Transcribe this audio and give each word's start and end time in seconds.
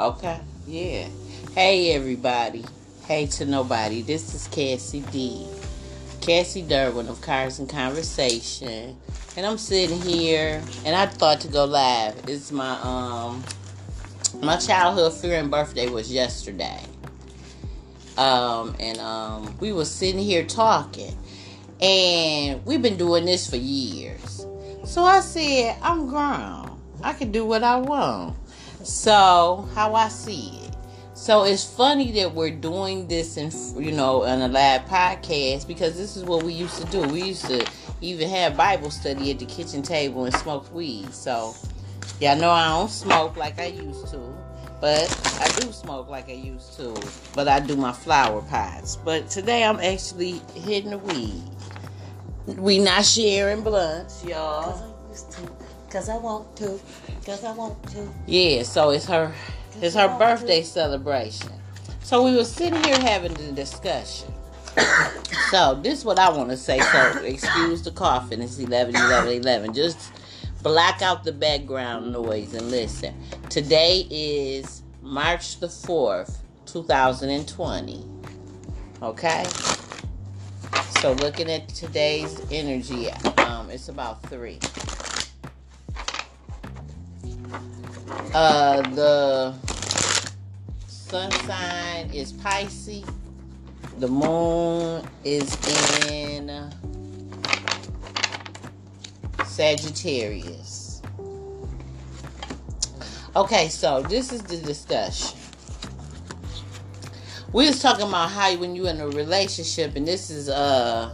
Okay, 0.00 0.40
yeah. 0.66 1.08
Hey, 1.54 1.92
everybody. 1.92 2.64
Hey 3.04 3.26
to 3.26 3.44
nobody. 3.44 4.00
This 4.00 4.32
is 4.34 4.48
Cassie 4.48 5.04
D. 5.12 5.46
Cassie 6.22 6.62
Durwin 6.62 7.10
of 7.10 7.20
Cards 7.20 7.58
and 7.58 7.68
Conversation. 7.68 8.98
And 9.36 9.44
I'm 9.44 9.58
sitting 9.58 10.00
here 10.00 10.62
and 10.86 10.96
I 10.96 11.04
thought 11.04 11.42
to 11.42 11.48
go 11.48 11.66
live. 11.66 12.16
It's 12.26 12.50
my 12.50 12.80
um 12.80 13.44
my 14.40 14.56
childhood 14.56 15.12
friend 15.12 15.50
birthday 15.50 15.90
was 15.90 16.10
yesterday. 16.10 16.80
Um 18.16 18.74
and 18.80 18.96
um 19.00 19.54
we 19.60 19.70
were 19.74 19.84
sitting 19.84 20.22
here 20.22 20.46
talking. 20.46 21.14
And 21.82 22.64
we've 22.64 22.80
been 22.80 22.96
doing 22.96 23.26
this 23.26 23.50
for 23.50 23.56
years. 23.56 24.46
So 24.86 25.04
I 25.04 25.20
said, 25.20 25.76
I'm 25.82 26.08
grown. 26.08 26.80
I 27.02 27.12
can 27.12 27.32
do 27.32 27.44
what 27.44 27.62
I 27.62 27.76
want. 27.76 28.39
So, 28.82 29.68
how 29.74 29.94
I 29.94 30.08
see 30.08 30.58
it. 30.64 30.70
So 31.20 31.42
it's 31.42 31.62
funny 31.62 32.12
that 32.12 32.34
we're 32.34 32.50
doing 32.50 33.06
this 33.06 33.36
in 33.36 33.52
you 33.78 33.92
know 33.92 34.24
on 34.24 34.40
a 34.40 34.48
live 34.48 34.86
podcast 34.86 35.66
because 35.66 35.94
this 35.94 36.16
is 36.16 36.24
what 36.24 36.42
we 36.42 36.54
used 36.54 36.80
to 36.80 36.86
do. 36.86 37.02
We 37.02 37.22
used 37.22 37.44
to 37.44 37.66
even 38.00 38.26
have 38.30 38.56
Bible 38.56 38.90
study 38.90 39.30
at 39.30 39.38
the 39.38 39.44
kitchen 39.44 39.82
table 39.82 40.24
and 40.24 40.34
smoke 40.34 40.72
weed. 40.72 41.12
So 41.12 41.54
y'all 42.22 42.38
know 42.38 42.50
I 42.50 42.68
don't 42.68 42.88
smoke 42.88 43.36
like 43.36 43.60
I 43.60 43.66
used 43.66 44.08
to, 44.12 44.34
but 44.80 45.10
I 45.42 45.60
do 45.60 45.72
smoke 45.72 46.08
like 46.08 46.30
I 46.30 46.32
used 46.32 46.74
to. 46.78 46.94
But 47.34 47.48
I 47.48 47.60
do 47.60 47.76
my 47.76 47.92
flower 47.92 48.40
pots. 48.40 48.96
But 48.96 49.28
today 49.28 49.62
I'm 49.62 49.78
actually 49.78 50.40
hitting 50.54 50.92
the 50.92 50.98
weed. 50.98 51.42
We 52.46 52.78
not 52.78 53.04
sharing 53.04 53.62
blunts, 53.62 54.24
y'all. 54.24 54.96
Cause 55.90 56.08
I 56.08 56.14
used 56.14 56.22
to. 56.22 56.22
Cause 56.22 56.22
I 56.22 56.22
want 56.22 56.56
to. 56.56 56.80
Cause 57.26 57.44
I 57.44 57.52
want 57.52 57.82
to. 57.90 58.08
Yeah, 58.28 58.62
so 58.62 58.90
it's 58.90 59.06
her 59.06 59.34
it's 59.82 59.96
her 59.96 60.08
birthday 60.18 60.62
celebration. 60.62 61.50
So 62.02 62.22
we 62.22 62.36
were 62.36 62.44
sitting 62.44 62.82
here 62.84 62.98
having 62.98 63.34
the 63.34 63.50
discussion. 63.50 64.32
so 65.50 65.80
this 65.82 65.98
is 65.98 66.04
what 66.04 66.20
I 66.20 66.30
want 66.30 66.50
to 66.50 66.56
say. 66.56 66.78
So 66.78 67.24
excuse 67.24 67.82
the 67.82 67.90
coughing. 67.90 68.40
It's 68.40 68.60
11, 68.60 68.94
11, 68.94 69.32
11. 69.32 69.74
Just 69.74 70.12
black 70.62 71.02
out 71.02 71.24
the 71.24 71.32
background 71.32 72.12
noise 72.12 72.54
and 72.54 72.70
listen. 72.70 73.12
Today 73.48 74.06
is 74.10 74.82
March 75.02 75.58
the 75.58 75.66
4th, 75.66 76.36
2020. 76.66 78.04
Okay? 79.02 79.44
So 81.00 81.12
looking 81.14 81.50
at 81.50 81.68
today's 81.70 82.40
energy, 82.52 83.10
um, 83.38 83.70
it's 83.70 83.88
about 83.88 84.22
3. 84.28 84.60
Uh, 88.32 88.80
the 88.94 89.52
sun 90.86 91.32
sign 91.32 92.08
is 92.10 92.32
Pisces. 92.32 93.04
The 93.98 94.06
moon 94.06 95.04
is 95.24 95.56
in 96.08 96.70
Sagittarius. 99.44 101.02
Okay, 103.34 103.68
so 103.68 104.02
this 104.02 104.32
is 104.32 104.42
the 104.42 104.58
discussion. 104.58 105.36
We 107.52 107.66
was 107.66 107.82
talking 107.82 108.06
about 108.06 108.30
how 108.30 108.56
when 108.58 108.76
you're 108.76 108.90
in 108.90 109.00
a 109.00 109.08
relationship, 109.08 109.96
and 109.96 110.06
this 110.06 110.30
is 110.30 110.48
uh 110.48 111.12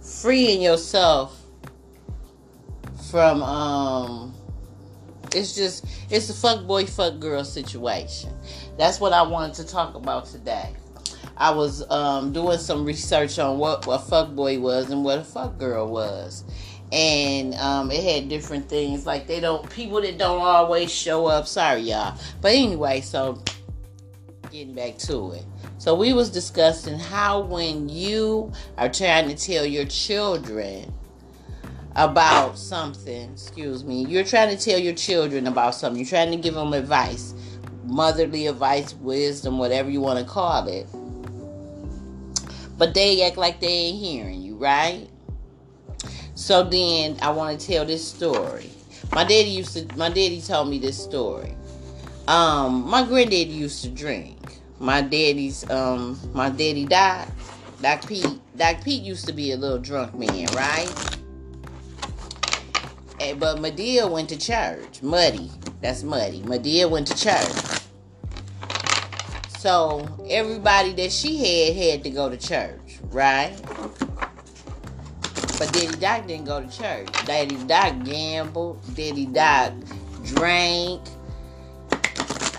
freeing 0.00 0.62
yourself 0.62 1.40
from 3.08 3.40
um 3.44 4.34
it's 5.34 5.54
just 5.54 5.84
it's 6.10 6.28
a 6.30 6.34
fuck 6.34 6.66
boy 6.66 6.86
fuck 6.86 7.18
girl 7.18 7.44
situation. 7.44 8.32
That's 8.76 9.00
what 9.00 9.12
i 9.12 9.22
wanted 9.22 9.54
to 9.56 9.66
talk 9.66 9.94
about 9.94 10.26
today. 10.26 10.74
I 11.36 11.50
was 11.50 11.88
um, 11.90 12.32
doing 12.32 12.58
some 12.58 12.84
research 12.84 13.38
on 13.38 13.58
what 13.58 13.86
a 13.88 13.98
fuck 13.98 14.34
boy 14.34 14.58
was 14.58 14.90
and 14.90 15.04
what 15.04 15.18
a 15.18 15.24
fuck 15.24 15.58
girl 15.58 15.90
was. 15.90 16.44
And 16.92 17.54
um, 17.54 17.90
it 17.90 18.02
had 18.02 18.28
different 18.28 18.68
things 18.68 19.06
like 19.06 19.26
they 19.26 19.40
don't 19.40 19.68
people 19.70 20.00
that 20.02 20.18
don't 20.18 20.42
always 20.42 20.92
show 20.92 21.26
up. 21.26 21.46
Sorry 21.46 21.80
y'all. 21.82 22.18
But 22.40 22.52
anyway 22.54 23.00
so 23.00 23.42
getting 24.50 24.74
back 24.74 24.98
to 24.98 25.32
it. 25.32 25.44
So 25.78 25.94
we 25.94 26.12
was 26.12 26.28
discussing 26.30 26.98
how 26.98 27.40
when 27.40 27.88
you 27.88 28.52
are 28.76 28.88
trying 28.88 29.28
to 29.28 29.34
tell 29.34 29.64
your 29.64 29.86
children 29.86 30.92
about 31.96 32.56
something, 32.58 33.30
excuse 33.32 33.84
me, 33.84 34.04
you're 34.06 34.24
trying 34.24 34.56
to 34.56 34.62
tell 34.62 34.78
your 34.78 34.94
children 34.94 35.46
about 35.46 35.74
something, 35.74 36.00
you're 36.00 36.08
trying 36.08 36.30
to 36.30 36.36
give 36.36 36.54
them 36.54 36.72
advice, 36.72 37.34
motherly 37.84 38.46
advice, 38.46 38.94
wisdom, 38.94 39.58
whatever 39.58 39.90
you 39.90 40.00
want 40.00 40.18
to 40.18 40.24
call 40.24 40.68
it. 40.68 40.86
But 42.78 42.94
they 42.94 43.22
act 43.24 43.36
like 43.36 43.60
they 43.60 43.66
ain't 43.66 43.98
hearing 43.98 44.40
you, 44.40 44.56
right? 44.56 45.08
So 46.34 46.62
then 46.62 47.18
I 47.20 47.30
want 47.30 47.60
to 47.60 47.66
tell 47.66 47.84
this 47.84 48.06
story. 48.06 48.70
My 49.12 49.24
daddy 49.24 49.50
used 49.50 49.74
to 49.74 49.96
my 49.96 50.08
daddy 50.08 50.40
told 50.40 50.68
me 50.68 50.78
this 50.78 50.96
story. 51.02 51.54
Um, 52.28 52.88
my 52.88 53.04
granddaddy 53.04 53.50
used 53.50 53.82
to 53.82 53.90
drink. 53.90 54.38
My 54.78 55.02
daddy's 55.02 55.68
um 55.68 56.18
my 56.32 56.48
daddy 56.48 56.86
died. 56.86 57.28
Doc 57.82 58.06
Pete 58.06 58.40
Doc 58.56 58.84
Pete 58.84 59.02
used 59.02 59.26
to 59.26 59.32
be 59.32 59.52
a 59.52 59.56
little 59.56 59.78
drunk 59.78 60.14
man, 60.14 60.46
right? 60.54 61.18
But 63.38 63.60
Medea 63.60 64.06
went 64.06 64.28
to 64.30 64.38
church. 64.38 65.02
Muddy. 65.02 65.50
That's 65.80 66.02
Muddy. 66.02 66.42
Medea 66.42 66.88
went 66.88 67.06
to 67.08 67.16
church. 67.16 67.80
So 69.58 70.08
everybody 70.28 70.92
that 70.94 71.12
she 71.12 71.36
had 71.36 71.76
had 71.76 72.04
to 72.04 72.10
go 72.10 72.30
to 72.30 72.36
church, 72.38 72.98
right? 73.10 73.54
But 75.58 75.70
Daddy 75.74 75.96
Doc 75.98 76.26
didn't 76.26 76.46
go 76.46 76.62
to 76.62 76.70
church. 76.70 77.08
Daddy 77.26 77.56
Doc 77.66 78.02
gambled. 78.04 78.80
Daddy 78.94 79.26
Doc 79.26 79.74
drank. 80.24 81.02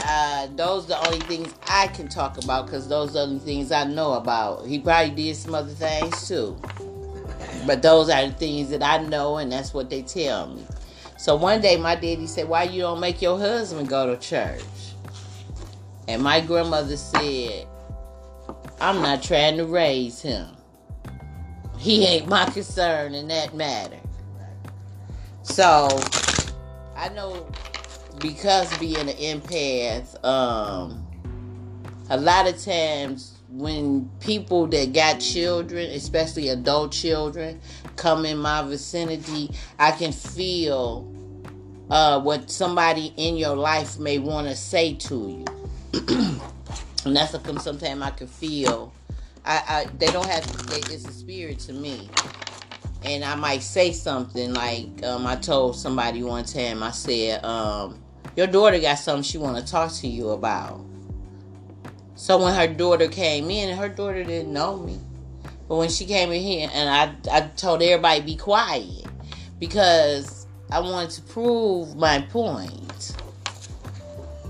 Uh, 0.03 0.47
those 0.55 0.85
are 0.85 0.87
the 0.89 1.07
only 1.07 1.19
things 1.21 1.53
I 1.67 1.87
can 1.87 2.07
talk 2.07 2.37
about 2.43 2.67
because 2.67 2.87
those 2.87 3.11
are 3.11 3.25
the 3.25 3.33
only 3.33 3.39
things 3.39 3.71
I 3.71 3.85
know 3.85 4.13
about. 4.13 4.67
He 4.67 4.77
probably 4.77 5.15
did 5.15 5.35
some 5.35 5.55
other 5.55 5.71
things 5.71 6.27
too. 6.27 6.55
But 7.65 7.81
those 7.81 8.09
are 8.09 8.27
the 8.27 8.33
things 8.33 8.69
that 8.69 8.83
I 8.83 8.97
know, 8.97 9.37
and 9.37 9.51
that's 9.51 9.73
what 9.73 9.89
they 9.89 10.01
tell 10.01 10.47
me. 10.47 10.65
So 11.17 11.35
one 11.35 11.61
day, 11.61 11.77
my 11.77 11.95
daddy 11.95 12.27
said, 12.27 12.49
"Why 12.49 12.63
you 12.63 12.81
don't 12.81 12.99
make 12.99 13.21
your 13.21 13.37
husband 13.37 13.87
go 13.87 14.07
to 14.07 14.17
church?" 14.19 14.63
And 16.07 16.21
my 16.23 16.41
grandmother 16.41 16.97
said, 16.97 17.67
"I'm 18.79 19.01
not 19.01 19.21
trying 19.21 19.57
to 19.57 19.65
raise 19.65 20.21
him. 20.21 20.47
He 21.77 22.05
ain't 22.05 22.27
my 22.27 22.45
concern 22.45 23.13
in 23.13 23.27
that 23.27 23.53
matter." 23.53 23.99
So 25.43 25.89
I 26.95 27.09
know 27.09 27.47
because 28.19 28.75
being 28.77 28.97
an 28.97 29.07
empath, 29.09 30.23
um, 30.23 31.05
a 32.09 32.17
lot 32.17 32.47
of 32.47 32.63
times 32.63 33.30
when 33.51 34.09
people 34.21 34.65
that 34.67 34.93
got 34.93 35.19
children, 35.19 35.91
especially 35.91 36.49
adult 36.49 36.91
children, 36.91 37.59
come 37.97 38.25
in 38.25 38.37
my 38.37 38.61
vicinity, 38.63 39.51
I 39.77 39.91
can 39.91 40.13
feel 40.13 41.13
uh, 41.89 42.21
what 42.21 42.49
somebody 42.49 43.13
in 43.17 43.35
your 43.35 43.55
life 43.55 43.99
may 43.99 44.19
want 44.19 44.47
to 44.47 44.55
say 44.55 44.93
to 44.93 45.15
you. 45.15 45.45
and 47.05 47.15
that's 47.15 47.33
a, 47.33 47.59
sometimes 47.59 48.01
I 48.01 48.11
can 48.11 48.27
feel. 48.27 48.93
I, 49.43 49.63
I 49.67 49.85
they 49.97 50.07
don't 50.07 50.27
have. 50.27 50.45
They, 50.69 50.93
it's 50.93 51.05
a 51.05 51.11
spirit 51.11 51.59
to 51.59 51.73
me, 51.73 52.09
and 53.03 53.25
I 53.25 53.35
might 53.35 53.63
say 53.63 53.91
something 53.91 54.53
like 54.53 55.03
um, 55.03 55.27
I 55.27 55.35
told 55.35 55.75
somebody 55.75 56.23
one 56.23 56.45
time. 56.45 56.83
I 56.83 56.91
said, 56.91 57.43
um, 57.43 57.99
"Your 58.37 58.47
daughter 58.47 58.79
got 58.79 58.99
something 58.99 59.23
she 59.23 59.37
want 59.37 59.57
to 59.57 59.69
talk 59.69 59.91
to 59.95 60.07
you 60.07 60.29
about." 60.29 60.90
So 62.15 62.43
when 62.43 62.53
her 62.53 62.67
daughter 62.67 63.07
came 63.07 63.49
in, 63.49 63.75
her 63.77 63.89
daughter 63.89 64.23
didn't 64.23 64.53
know 64.53 64.77
me. 64.77 64.99
But 65.67 65.77
when 65.77 65.89
she 65.89 66.05
came 66.05 66.31
in 66.31 66.41
here, 66.41 66.69
and 66.73 66.89
I, 66.89 67.37
I 67.37 67.41
told 67.47 67.81
everybody 67.81 68.21
be 68.21 68.35
quiet 68.35 69.05
because 69.59 70.45
I 70.69 70.79
wanted 70.79 71.11
to 71.11 71.21
prove 71.23 71.95
my 71.95 72.21
point. 72.21 73.15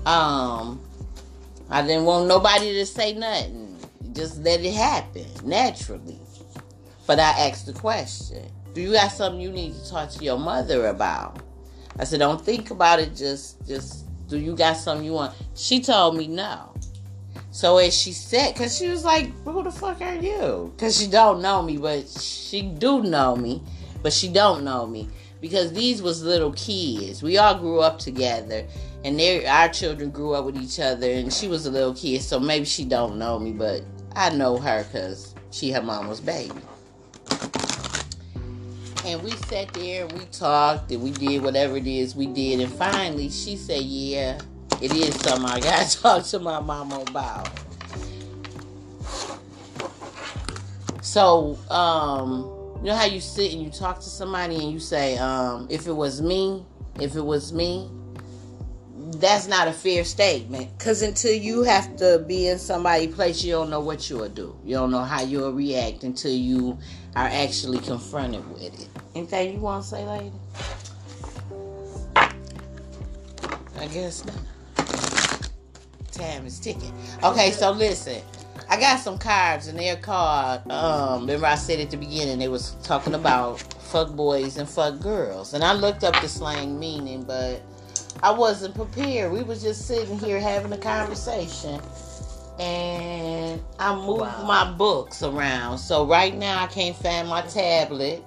Um, 0.04 0.80
I 1.70 1.82
didn't 1.82 2.04
want 2.04 2.26
nobody 2.26 2.72
to 2.74 2.86
say 2.86 3.12
nothing. 3.14 3.78
Just 4.12 4.42
let 4.42 4.60
it 4.60 4.74
happen 4.74 5.26
naturally. 5.44 6.18
But 7.06 7.20
I 7.20 7.48
asked 7.48 7.66
the 7.66 7.72
question: 7.72 8.44
Do 8.74 8.80
you 8.80 8.92
got 8.92 9.12
something 9.12 9.40
you 9.40 9.50
need 9.50 9.74
to 9.74 9.90
talk 9.90 10.10
to 10.10 10.24
your 10.24 10.38
mother 10.38 10.88
about? 10.88 11.40
I 11.98 12.04
said, 12.04 12.18
Don't 12.18 12.40
think 12.40 12.70
about 12.70 13.00
it. 13.00 13.14
Just, 13.14 13.66
just 13.66 14.06
do 14.28 14.38
you 14.38 14.56
got 14.56 14.76
something 14.76 15.04
you 15.04 15.12
want? 15.12 15.34
She 15.54 15.80
told 15.80 16.16
me 16.16 16.26
no. 16.26 16.71
So 17.52 17.76
as 17.76 17.94
she 17.94 18.12
said, 18.12 18.56
cause 18.56 18.78
she 18.78 18.88
was 18.88 19.04
like, 19.04 19.30
"Who 19.44 19.62
the 19.62 19.70
fuck 19.70 20.00
are 20.00 20.14
you?" 20.14 20.72
Cause 20.78 20.98
she 20.98 21.06
don't 21.06 21.42
know 21.42 21.60
me, 21.60 21.76
but 21.76 22.08
she 22.08 22.62
do 22.62 23.02
know 23.02 23.36
me, 23.36 23.62
but 24.02 24.14
she 24.14 24.28
don't 24.28 24.64
know 24.64 24.86
me 24.86 25.10
because 25.42 25.70
these 25.70 26.00
was 26.00 26.22
little 26.22 26.52
kids. 26.52 27.22
We 27.22 27.36
all 27.36 27.54
grew 27.54 27.80
up 27.80 27.98
together, 27.98 28.66
and 29.04 29.18
they 29.18 29.44
our 29.46 29.68
children 29.68 30.08
grew 30.08 30.32
up 30.32 30.46
with 30.46 30.56
each 30.56 30.80
other, 30.80 31.10
and 31.10 31.30
she 31.30 31.46
was 31.46 31.66
a 31.66 31.70
little 31.70 31.92
kid, 31.92 32.22
so 32.22 32.40
maybe 32.40 32.64
she 32.64 32.86
don't 32.86 33.18
know 33.18 33.38
me, 33.38 33.52
but 33.52 33.82
I 34.16 34.30
know 34.30 34.56
her 34.56 34.84
because 34.84 35.34
she 35.50 35.70
her 35.72 35.82
mama's 35.82 36.20
baby. 36.20 36.54
And 39.04 39.22
we 39.22 39.32
sat 39.32 39.74
there 39.74 40.06
and 40.06 40.12
we 40.18 40.24
talked 40.26 40.90
and 40.90 41.02
we 41.02 41.10
did 41.10 41.42
whatever 41.42 41.76
it 41.76 41.86
is 41.86 42.16
we 42.16 42.28
did, 42.28 42.60
and 42.60 42.72
finally 42.72 43.28
she 43.28 43.56
said, 43.56 43.82
"Yeah, 43.82 44.40
it 44.82 44.92
is 44.92 45.14
something 45.20 45.48
I 45.48 45.60
gotta 45.60 45.98
talk 46.02 46.24
to 46.24 46.38
my 46.38 46.60
mama 46.60 47.00
about." 47.08 47.48
So, 51.02 51.58
um, 51.68 52.78
you 52.82 52.86
know 52.88 52.96
how 52.96 53.04
you 53.04 53.20
sit 53.20 53.52
and 53.52 53.62
you 53.62 53.70
talk 53.70 53.96
to 53.96 54.08
somebody 54.08 54.56
and 54.56 54.72
you 54.72 54.80
say, 54.80 55.18
um, 55.18 55.66
if 55.70 55.86
it 55.86 55.92
was 55.92 56.22
me, 56.22 56.64
if 57.00 57.16
it 57.16 57.20
was 57.20 57.52
me, 57.52 57.90
that's 59.16 59.46
not 59.46 59.68
a 59.68 59.72
fair 59.72 60.04
statement. 60.04 60.76
Because 60.78 61.02
until 61.02 61.34
you 61.34 61.62
have 61.64 61.96
to 61.96 62.24
be 62.26 62.48
in 62.48 62.58
somebody's 62.58 63.14
place, 63.14 63.44
you 63.44 63.52
don't 63.52 63.70
know 63.70 63.80
what 63.80 64.08
you'll 64.08 64.28
do. 64.28 64.56
You 64.64 64.76
don't 64.76 64.90
know 64.90 65.04
how 65.04 65.22
you'll 65.22 65.52
react 65.52 66.02
until 66.02 66.32
you 66.32 66.78
are 67.14 67.28
actually 67.28 67.78
confronted 67.78 68.48
with 68.50 68.80
it. 68.80 68.88
Anything 69.14 69.54
you 69.54 69.60
want 69.60 69.84
to 69.84 69.88
say, 69.90 70.04
lady? 70.04 70.32
I 73.78 73.86
guess 73.88 74.24
not. 74.24 74.51
Time 76.12 76.46
is 76.46 76.60
ticking. 76.60 76.92
Okay, 77.22 77.50
so 77.50 77.70
listen. 77.72 78.22
I 78.68 78.78
got 78.78 79.00
some 79.00 79.18
cards 79.18 79.66
and 79.66 79.78
they're 79.78 79.96
called 79.96 80.70
um 80.70 81.22
remember 81.22 81.46
I 81.46 81.56
said 81.56 81.80
at 81.80 81.90
the 81.90 81.96
beginning 81.96 82.38
they 82.38 82.48
was 82.48 82.76
talking 82.82 83.14
about 83.14 83.60
fuck 83.60 84.10
boys 84.14 84.56
and 84.56 84.68
fuck 84.68 85.00
girls. 85.00 85.52
And 85.52 85.62
I 85.62 85.74
looked 85.74 86.04
up 86.04 86.18
the 86.20 86.28
slang 86.28 86.78
meaning, 86.78 87.24
but 87.24 87.60
I 88.22 88.30
wasn't 88.30 88.74
prepared. 88.74 89.32
We 89.32 89.42
was 89.42 89.62
just 89.62 89.86
sitting 89.86 90.18
here 90.18 90.40
having 90.40 90.72
a 90.72 90.78
conversation. 90.78 91.80
And 92.58 93.60
I 93.78 93.94
moved 93.94 94.20
wow. 94.20 94.44
my 94.46 94.72
books 94.72 95.22
around. 95.22 95.78
So 95.78 96.06
right 96.06 96.34
now 96.34 96.62
I 96.62 96.66
can't 96.68 96.96
find 96.96 97.28
my 97.28 97.42
tablet 97.42 98.24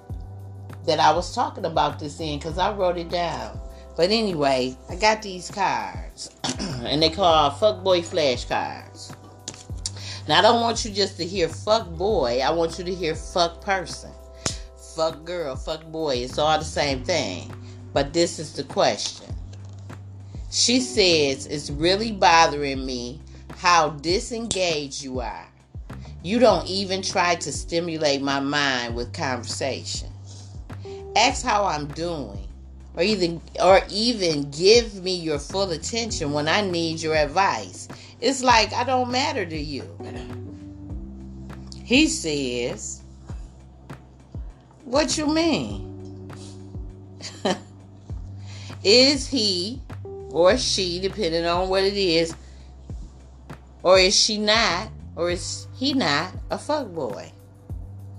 that 0.84 1.00
I 1.00 1.12
was 1.12 1.34
talking 1.34 1.64
about 1.64 1.98
this 1.98 2.20
in 2.20 2.38
because 2.38 2.58
I 2.58 2.72
wrote 2.72 2.96
it 2.96 3.10
down. 3.10 3.58
But 3.96 4.10
anyway, 4.10 4.76
I 4.88 4.96
got 4.96 5.22
these 5.22 5.50
cards. 5.50 6.05
and 6.84 7.02
they 7.02 7.10
call 7.10 7.50
fuck 7.50 7.82
boy 7.82 8.00
flashcards. 8.00 9.14
Now 10.28 10.38
I 10.38 10.42
don't 10.42 10.60
want 10.60 10.84
you 10.84 10.90
just 10.90 11.16
to 11.18 11.24
hear 11.24 11.48
fuck 11.48 11.88
boy. 11.90 12.40
I 12.40 12.50
want 12.50 12.78
you 12.78 12.84
to 12.84 12.94
hear 12.94 13.14
fuck 13.14 13.60
person. 13.60 14.10
Fuck 14.96 15.24
girl, 15.24 15.56
fuck 15.56 15.84
boy. 15.86 16.16
It's 16.16 16.38
all 16.38 16.58
the 16.58 16.64
same 16.64 17.04
thing. 17.04 17.52
But 17.92 18.12
this 18.12 18.38
is 18.38 18.54
the 18.54 18.64
question. 18.64 19.34
She 20.50 20.80
says 20.80 21.46
it's 21.46 21.70
really 21.70 22.12
bothering 22.12 22.84
me 22.84 23.20
how 23.56 23.90
disengaged 23.90 25.02
you 25.02 25.20
are. 25.20 25.46
You 26.22 26.38
don't 26.38 26.66
even 26.66 27.02
try 27.02 27.36
to 27.36 27.52
stimulate 27.52 28.22
my 28.22 28.40
mind 28.40 28.96
with 28.96 29.12
conversation. 29.12 30.08
Ask 31.14 31.44
how 31.44 31.64
I'm 31.64 31.86
doing 31.88 32.45
or 32.96 33.02
even 33.02 33.40
or 33.62 33.82
even 33.90 34.50
give 34.50 35.02
me 35.02 35.14
your 35.14 35.38
full 35.38 35.70
attention 35.70 36.32
when 36.32 36.48
I 36.48 36.62
need 36.62 37.00
your 37.00 37.14
advice. 37.14 37.88
It's 38.20 38.42
like 38.42 38.72
I 38.72 38.84
don't 38.84 39.10
matter 39.10 39.44
to 39.44 39.56
you. 39.56 39.84
He 41.84 42.08
says, 42.08 43.02
What 44.84 45.16
you 45.16 45.26
mean? 45.26 46.30
is 48.82 49.28
he 49.28 49.80
or 50.30 50.56
she, 50.56 50.98
depending 50.98 51.46
on 51.46 51.68
what 51.68 51.84
it 51.84 51.96
is, 51.96 52.34
or 53.82 53.98
is 53.98 54.14
she 54.18 54.38
not, 54.38 54.88
or 55.14 55.30
is 55.30 55.68
he 55.74 55.92
not 55.94 56.32
a 56.50 56.58
fuck 56.58 56.88
boy? 56.88 57.30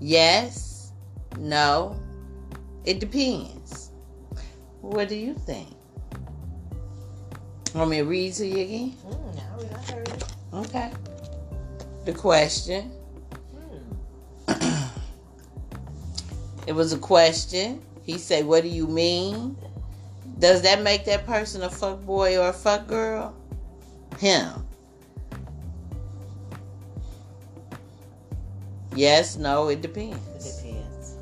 Yes, 0.00 0.92
no, 1.38 2.00
it 2.84 3.00
depends. 3.00 3.57
What 4.80 5.08
do 5.08 5.16
you 5.16 5.34
think? 5.34 5.68
Want 7.74 7.90
me 7.90 7.98
to 7.98 8.04
read 8.04 8.32
to 8.34 8.46
you 8.46 8.64
again? 8.64 8.96
Mm, 9.06 9.36
no, 9.36 10.02
it. 10.12 10.24
Okay. 10.54 10.90
The 12.04 12.12
question. 12.12 12.90
Hmm. 14.48 14.86
it 16.66 16.72
was 16.72 16.92
a 16.92 16.98
question. 16.98 17.82
He 18.02 18.16
said, 18.18 18.46
What 18.46 18.62
do 18.62 18.68
you 18.68 18.86
mean? 18.86 19.56
Does 20.38 20.62
that 20.62 20.82
make 20.82 21.04
that 21.04 21.26
person 21.26 21.62
a 21.62 21.70
fuck 21.70 22.00
boy 22.06 22.38
or 22.38 22.48
a 22.48 22.52
fuck 22.52 22.86
girl? 22.86 23.34
Him. 24.18 24.66
Yes, 28.94 29.36
no, 29.36 29.68
it 29.68 29.82
depends. 29.82 30.16
It 30.46 30.64
depends. 30.64 31.16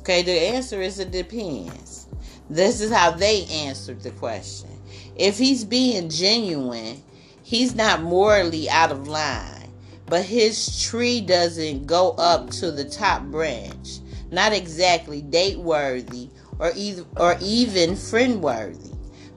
Okay, 0.00 0.22
the 0.22 0.32
answer 0.32 0.82
is 0.82 0.98
it 0.98 1.10
depends. 1.10 2.03
This 2.50 2.80
is 2.80 2.92
how 2.92 3.10
they 3.10 3.46
answered 3.46 4.02
the 4.02 4.10
question. 4.10 4.70
If 5.16 5.38
he's 5.38 5.64
being 5.64 6.10
genuine, 6.10 7.02
he's 7.42 7.74
not 7.74 8.02
morally 8.02 8.68
out 8.68 8.92
of 8.92 9.08
line, 9.08 9.72
but 10.06 10.24
his 10.24 10.82
tree 10.82 11.20
doesn't 11.20 11.86
go 11.86 12.10
up 12.12 12.50
to 12.50 12.70
the 12.70 12.84
top 12.84 13.22
branch. 13.22 14.00
Not 14.30 14.52
exactly 14.52 15.22
date 15.22 15.58
worthy 15.58 16.28
or 16.58 16.72
either 16.76 17.04
or 17.16 17.36
even 17.40 17.96
friend 17.96 18.42
worthy. 18.42 18.90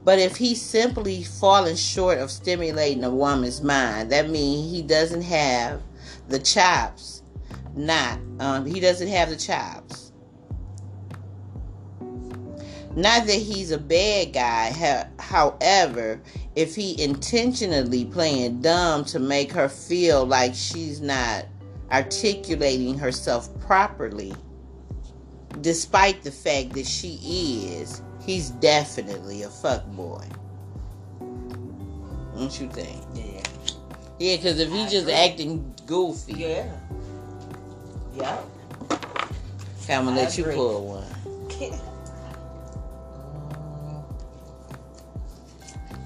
But 0.03 0.19
if 0.19 0.37
he's 0.37 0.61
simply 0.61 1.23
falling 1.23 1.75
short 1.75 2.17
of 2.17 2.31
stimulating 2.31 3.03
a 3.03 3.09
woman's 3.09 3.61
mind, 3.61 4.11
that 4.11 4.29
means 4.29 4.71
he 4.71 4.81
doesn't 4.81 5.23
have 5.23 5.81
the 6.29 6.39
chops. 6.39 7.23
Not 7.75 8.19
um, 8.39 8.65
he 8.65 8.79
doesn't 8.79 9.07
have 9.07 9.29
the 9.29 9.35
chops. 9.35 10.06
Not 12.97 13.27
that 13.27 13.33
he's 13.33 13.69
a 13.69 13.77
bad 13.77 14.33
guy. 14.33 15.05
However, 15.19 16.19
if 16.55 16.73
he 16.73 16.99
intentionally 16.99 18.05
playing 18.05 18.63
dumb 18.63 19.05
to 19.05 19.19
make 19.19 19.51
her 19.51 19.69
feel 19.69 20.25
like 20.25 20.55
she's 20.55 20.99
not 20.99 21.45
articulating 21.91 22.97
herself 22.97 23.55
properly, 23.59 24.33
despite 25.61 26.23
the 26.23 26.31
fact 26.31 26.73
that 26.73 26.87
she 26.87 27.69
is, 27.69 28.01
he's 28.25 28.49
definitely 28.49 29.43
a 29.43 29.49
fuck 29.49 29.85
boy. 29.91 30.25
Don't 32.35 32.59
you 32.59 32.67
think? 32.69 33.03
Yeah. 33.13 33.43
Yeah, 34.17 34.37
because 34.37 34.59
if 34.59 34.71
he's 34.71 34.89
just 34.89 35.07
acting 35.07 35.71
goofy. 35.85 36.33
Yeah. 36.33 36.71
Yeah. 38.15 38.41
I'm 39.87 40.05
gonna 40.05 40.15
let 40.15 40.35
agree. 40.35 40.53
you 40.53 40.57
pull 40.57 40.87
one. 40.87 41.17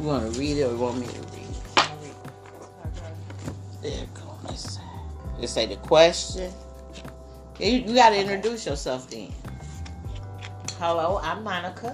You 0.01 0.07
want 0.07 0.33
to 0.33 0.39
read 0.39 0.57
it 0.57 0.63
or 0.63 0.71
you 0.71 0.77
want 0.79 0.97
me 0.97 1.05
to 1.05 1.13
read 1.13 1.45
it? 1.45 1.83
There 3.83 3.91
you 3.91 4.07
go. 4.15 4.35
Let's 4.45 5.51
say, 5.51 5.67
the 5.67 5.75
question. 5.75 6.51
You, 7.59 7.67
you 7.67 7.93
got 7.93 8.09
to 8.09 8.19
introduce 8.19 8.65
yourself 8.65 9.11
then. 9.11 9.31
Hello, 10.79 11.19
I'm 11.21 11.43
Monica, 11.43 11.93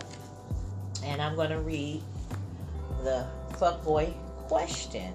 and 1.03 1.21
I'm 1.21 1.35
going 1.35 1.49
to 1.49 1.59
read 1.59 2.01
the 3.03 3.27
fuckboy 3.55 4.13
question. 4.47 5.13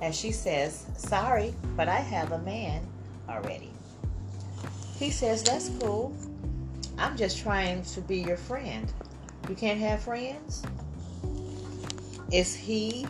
And 0.00 0.14
she 0.14 0.32
says, 0.32 0.86
Sorry, 0.96 1.52
but 1.76 1.86
I 1.86 1.96
have 1.96 2.32
a 2.32 2.38
man 2.38 2.80
already. 3.28 3.72
He 4.98 5.10
says, 5.10 5.42
That's 5.42 5.68
cool. 5.78 6.16
I'm 6.96 7.14
just 7.14 7.42
trying 7.42 7.82
to 7.82 8.00
be 8.00 8.20
your 8.22 8.38
friend. 8.38 8.90
You 9.50 9.54
can't 9.54 9.80
have 9.80 10.00
friends? 10.00 10.62
Is 12.32 12.54
he 12.54 13.06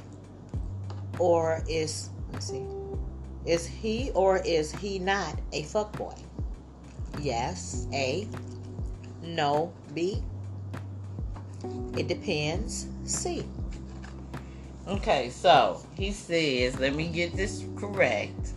or 1.18 1.62
is 1.68 2.10
let's 2.32 2.46
see. 2.46 2.64
Is 3.46 3.66
he 3.66 4.10
or 4.14 4.38
is 4.38 4.72
he 4.72 4.98
not 4.98 5.38
a 5.52 5.62
fuckboy? 5.64 6.18
Yes. 7.20 7.86
A. 7.92 8.28
No. 9.22 9.72
B. 9.94 10.22
It 11.96 12.08
depends. 12.08 12.86
C. 13.04 13.44
Okay, 14.88 15.30
so 15.30 15.84
he 15.94 16.10
says, 16.10 16.78
let 16.80 16.94
me 16.94 17.08
get 17.08 17.36
this 17.36 17.64
correct. 17.76 18.52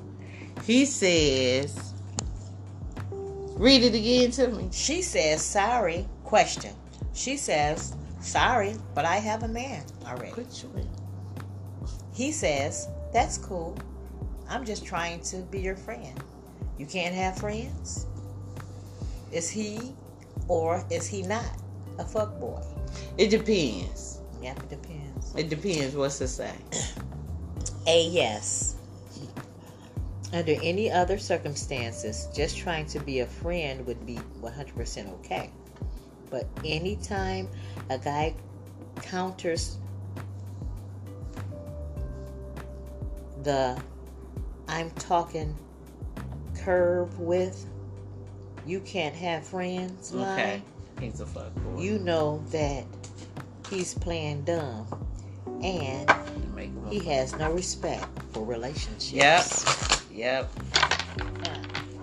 He 0.66 0.86
says, 0.86 1.94
read 3.56 3.84
it 3.84 3.94
again 3.94 4.32
to 4.32 4.48
me. 4.48 4.70
She 4.72 5.02
says, 5.02 5.44
sorry, 5.44 6.08
question. 6.24 6.74
She 7.14 7.38
says, 7.38 7.94
Sorry, 8.24 8.76
but 8.96 9.04
I 9.04 9.18
have 9.18 9.44
a 9.44 9.50
man 9.50 9.84
already. 10.14 10.32
He 12.14 12.32
says, 12.32 12.88
That's 13.12 13.38
cool. 13.38 13.78
I'm 14.50 14.66
just 14.66 14.86
trying 14.86 15.22
to 15.22 15.38
be 15.38 15.60
your 15.60 15.76
friend. 15.76 16.22
You 16.78 16.86
can't 16.86 17.16
have 17.16 17.38
friends? 17.38 18.08
Is 19.32 19.50
he 19.50 19.94
or 20.48 20.86
is 20.92 21.08
he 21.08 21.24
not 21.24 21.46
a 21.98 22.06
fuck 22.06 22.40
boy? 22.40 22.62
It 23.18 23.30
depends. 23.30 24.20
Yep, 24.42 24.60
it 24.64 24.70
depends. 24.70 25.36
It 25.36 25.50
depends. 25.50 25.96
What's 25.96 26.22
it 26.22 26.28
say? 26.28 26.54
A 27.88 28.08
yes. 28.08 28.76
Under 30.32 30.56
any 30.64 30.92
other 30.92 31.18
circumstances, 31.18 32.28
just 32.34 32.58
trying 32.58 32.88
to 32.88 33.00
be 33.00 33.20
a 33.20 33.26
friend 33.28 33.86
would 33.86 34.04
be 34.06 34.20
100% 34.42 35.10
okay. 35.20 35.52
But 36.30 36.48
anytime 36.66 37.48
a 37.90 38.00
guy 38.00 38.36
counters 39.02 39.78
the 43.44 43.82
I'm 44.68 44.90
talking 44.92 45.56
curve 46.58 47.20
with, 47.20 47.66
you 48.66 48.80
can't 48.82 49.16
have 49.16 49.46
friends 49.46 50.14
line, 50.14 50.40
Okay. 50.40 50.62
He's 51.00 51.20
a 51.20 51.26
fuck 51.26 51.54
boy. 51.56 51.82
you 51.82 52.00
know 52.00 52.42
that 52.52 52.86
he's 53.70 53.94
playing 53.96 54.44
dumb 54.44 54.88
and 55.64 56.10
he 56.90 57.00
has 57.00 57.36
no 57.38 57.52
respect 57.52 58.06
for 58.32 58.46
relationships. 58.46 59.12
Yep. 60.12 60.48
Yep. 60.48 60.52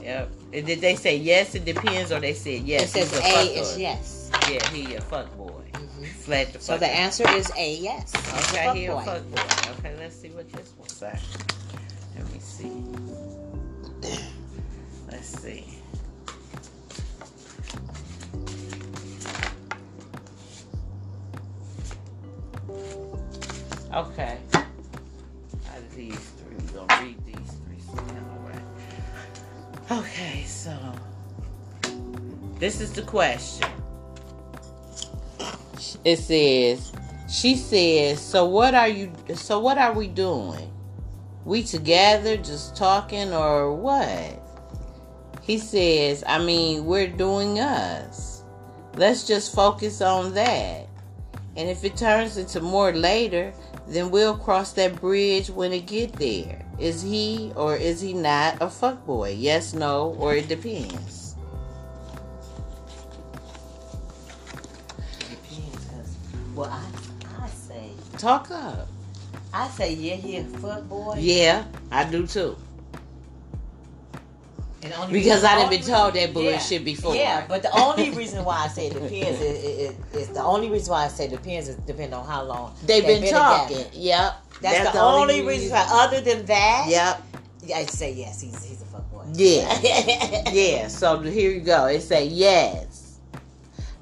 Yep. 0.03 0.31
And 0.53 0.67
did 0.67 0.81
they 0.81 0.97
say 0.97 1.17
yes? 1.17 1.55
It 1.55 1.65
depends, 1.65 2.11
or 2.11 2.21
they 2.21 2.35
said 2.35 2.55
It 2.55 2.63
yes? 2.63 2.93
says 2.93 3.13
a 3.17 3.23
A 3.23 3.43
is 3.61 3.79
yes. 3.79 4.31
Yeah, 4.51 4.67
he 4.71 4.95
a 4.95 5.01
fuck 5.01 5.35
boy. 5.37 5.63
Mhm. 5.73 6.07
Flat 6.07 6.47
the 6.49 6.53
fuck. 6.55 6.63
So 6.63 6.79
the 6.79 6.87
answer 6.89 7.29
is 7.31 7.51
A 7.57 7.75
yes. 7.77 8.13
Okay, 8.53 8.79
he 8.81 8.87
a 8.87 9.01
fuck 9.03 9.23
boy. 9.31 9.43
Okay, 9.79 9.95
let's 9.99 10.17
see 10.17 10.29
what 10.31 10.51
this 10.53 10.71
say. 11.01 11.19
Let 12.15 12.31
me 12.31 12.39
see. 12.41 12.85
Let's 15.11 15.29
see. 15.29 15.65
Okay. 23.95 24.39
Out 24.53 25.79
of 25.79 25.95
these 25.97 26.15
three, 26.15 26.57
we're 26.59 26.87
gonna 26.87 27.03
read 27.03 27.25
these 27.25 27.35
three. 27.65 27.79
Okay, 29.91 30.45
so 30.45 30.77
this 32.59 32.83
is 32.83 32.93
the 32.93 33.03
question. 33.03 33.71
It 36.05 36.19
says, 36.19 36.93
she 37.27 37.57
says, 37.57 38.21
so 38.21 38.45
what 38.45 38.75
are 38.75 38.89
you, 38.89 39.11
so 39.35 39.61
what 39.61 39.79
are 39.79 39.95
we 39.95 40.07
doing? 40.07 40.71
We 41.45 41.63
together 41.63 42.37
just 42.37 42.77
talking 42.77 43.33
or 43.33 43.75
what? 43.75 44.41
He 45.43 45.59
says, 45.59 46.23
I 46.27 46.39
mean, 46.39 46.85
we're 46.85 47.09
doing 47.09 47.59
us. 47.59 48.45
Let's 48.97 49.27
just 49.27 49.55
focus 49.55 50.01
on 50.01 50.35
that. 50.35 50.87
And 51.57 51.69
if 51.69 51.83
it 51.85 51.97
turns 51.97 52.37
into 52.37 52.61
more 52.61 52.93
later, 52.93 53.53
then 53.89 54.11
we'll 54.11 54.37
cross 54.37 54.73
that 54.75 55.01
bridge 55.01 55.51
when 55.51 55.73
it 55.73 55.87
get 55.87 56.13
there. 56.15 56.65
Is 56.79 57.03
he 57.03 57.53
or 57.57 57.75
is 57.77 58.01
he 58.01 58.13
not 58.13 58.57
a 58.63 58.67
fuckboy? 58.67 59.35
Yes, 59.39 59.75
no, 59.75 60.15
or 60.19 60.35
it 60.37 60.49
depends. 60.49 61.35
Depends, 65.19 65.85
'cause- 65.87 66.17
Well, 66.55 66.71
I, 66.71 67.45
I 67.45 67.49
say, 67.49 67.91
Talk 68.19 68.51
up. 68.51 68.89
I 69.53 69.69
say, 69.69 69.95
yeah, 69.95 70.15
he 70.15 70.37
a 70.37 70.45
fuck 70.45 70.89
boy. 70.89 71.17
Yeah, 71.19 71.65
I 71.91 72.05
do 72.05 72.27
too. 72.27 72.57
And 74.83 74.95
only 74.95 75.13
Because 75.13 75.43
reason- 75.43 75.59
I 75.59 75.63
only 75.63 75.77
been 75.79 75.87
told 75.87 76.15
that 76.15 76.33
bullshit 76.33 76.85
before. 76.85 77.15
Yeah, 77.15 77.45
but 77.47 77.63
the 77.63 77.71
only 77.79 78.11
reason 78.11 78.45
why 78.45 78.65
I 78.65 78.69
say 78.69 78.87
it 78.87 78.95
depends 78.95 79.41
is, 79.41 79.65
is, 79.65 79.95
is 80.15 80.29
the 80.29 80.43
only 80.43 80.71
reason 80.71 80.93
why 80.93 81.05
I 81.05 81.09
say 81.09 81.27
it 81.27 81.33
depends 81.33 81.69
is 81.69 81.77
depend 81.77 82.15
on 82.15 82.27
how 82.27 82.45
long 82.45 82.75
They've 82.87 83.05
been, 83.05 83.31
talking. 83.31 83.77
together. 83.77 83.91
Yep. 83.95 84.37
That's, 84.63 84.93
the, 84.93 85.01
only 85.03 85.43
reason. 85.45 85.71
why. 85.71 85.87
Other 85.91 86.21
than 86.23 86.47
that, 86.47 86.87
Yep. 86.89 87.23
I'd 87.77 87.91
say 87.91 88.13
yes. 88.15 88.41
He's 88.41 88.65
he's 88.65 88.81
a 88.81 88.87
fuck 88.87 89.11
boy. 89.11 89.25
Yeah. 89.35 89.79
Yeah. 90.51 90.89
So 90.89 91.19
here 91.21 91.51
you 91.51 91.61
go. 91.61 91.85
It 91.87 92.01
say 92.01 92.25
yes. 92.27 93.19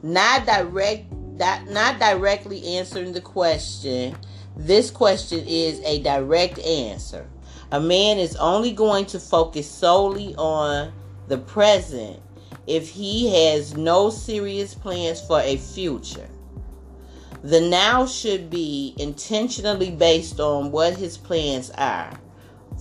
Not 0.02 0.47
direct. 0.47 1.11
Not, 1.12 1.67
not 1.69 1.99
directly 1.99 2.76
answering 2.76 3.12
the 3.12 3.21
question. 3.21 4.17
This 4.59 4.91
question 4.91 5.45
is 5.47 5.81
a 5.85 6.03
direct 6.03 6.59
answer. 6.59 7.29
A 7.71 7.81
man 7.81 8.19
is 8.19 8.35
only 8.37 8.73
going 8.73 9.07
to 9.07 9.21
focus 9.21 9.71
solely 9.71 10.35
on 10.35 10.93
the 11.29 11.38
present 11.38 12.21
if 12.67 12.88
he 12.88 13.29
has 13.29 13.77
no 13.77 14.11
serious 14.11 14.75
plans 14.75 15.21
for 15.21 15.41
a 15.41 15.59
future. 15.59 16.29
The 17.45 17.61
now 17.61 18.05
should 18.05 18.50
be 18.50 18.97
intentionally 18.99 19.93
based 19.93 20.41
on 20.41 20.73
what 20.73 20.97
his 20.97 21.17
plans 21.17 21.71
are. 21.79 22.11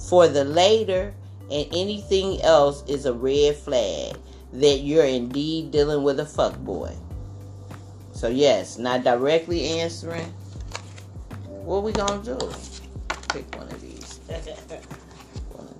For 0.09 0.27
the 0.27 0.45
later 0.45 1.13
and 1.51 1.67
anything 1.71 2.41
else 2.41 2.83
is 2.87 3.05
a 3.05 3.13
red 3.13 3.55
flag 3.55 4.17
that 4.53 4.79
you're 4.79 5.05
indeed 5.05 5.69
dealing 5.69 6.01
with 6.01 6.19
a 6.19 6.23
fuckboy. 6.23 6.95
So 8.13 8.29
yes, 8.29 8.79
not 8.79 9.03
directly 9.03 9.79
answering. 9.79 10.33
What 11.67 11.83
we 11.83 11.91
gonna 11.91 12.23
do? 12.23 12.37
Pick 13.27 13.53
one 13.57 13.67
of 13.67 13.81
these. 13.81 14.21
One 15.51 15.67
of 15.67 15.75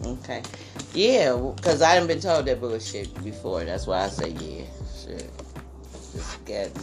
them. 0.00 0.18
Okay. 0.18 0.42
Yeah, 0.94 1.36
because 1.54 1.82
I 1.82 1.90
haven't 1.90 2.08
been 2.08 2.18
told 2.18 2.46
that 2.46 2.58
bullshit 2.58 3.12
before. 3.22 3.64
That's 3.64 3.86
why 3.86 4.04
I 4.04 4.08
say 4.08 4.30
yeah. 4.30 4.64
Shit. 4.98 5.30
Just 6.14 6.42
get 6.46 6.74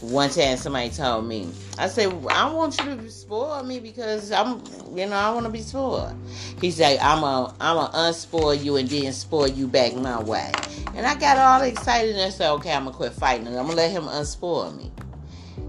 one 0.00 0.30
time 0.30 0.56
somebody 0.56 0.90
told 0.90 1.26
me, 1.26 1.50
I 1.76 1.88
said, 1.88 2.12
I 2.30 2.48
want 2.52 2.78
you 2.84 2.98
to 2.98 3.10
spoil 3.10 3.64
me 3.64 3.80
because 3.80 4.30
I'm, 4.30 4.62
you 4.96 5.06
know, 5.06 5.16
I 5.16 5.30
want 5.30 5.46
to 5.46 5.50
be 5.50 5.60
spoiled. 5.60 6.14
He 6.60 6.70
said, 6.70 7.00
I'm 7.00 7.24
a, 7.24 7.52
I'm 7.60 7.78
a 7.78 7.90
unspoil 7.92 8.62
you 8.62 8.76
and 8.76 8.88
then 8.88 9.12
spoil 9.12 9.48
you 9.48 9.66
back 9.66 9.96
my 9.96 10.22
way. 10.22 10.52
And 10.94 11.04
I 11.04 11.16
got 11.16 11.36
all 11.36 11.62
excited 11.62 12.14
and 12.14 12.22
I 12.22 12.28
said, 12.28 12.52
okay, 12.52 12.72
I'm 12.72 12.84
gonna 12.84 12.96
quit 12.96 13.12
fighting 13.12 13.48
and 13.48 13.56
I'm 13.56 13.64
gonna 13.64 13.76
let 13.76 13.90
him 13.90 14.04
unspoil 14.04 14.76
me. 14.76 14.92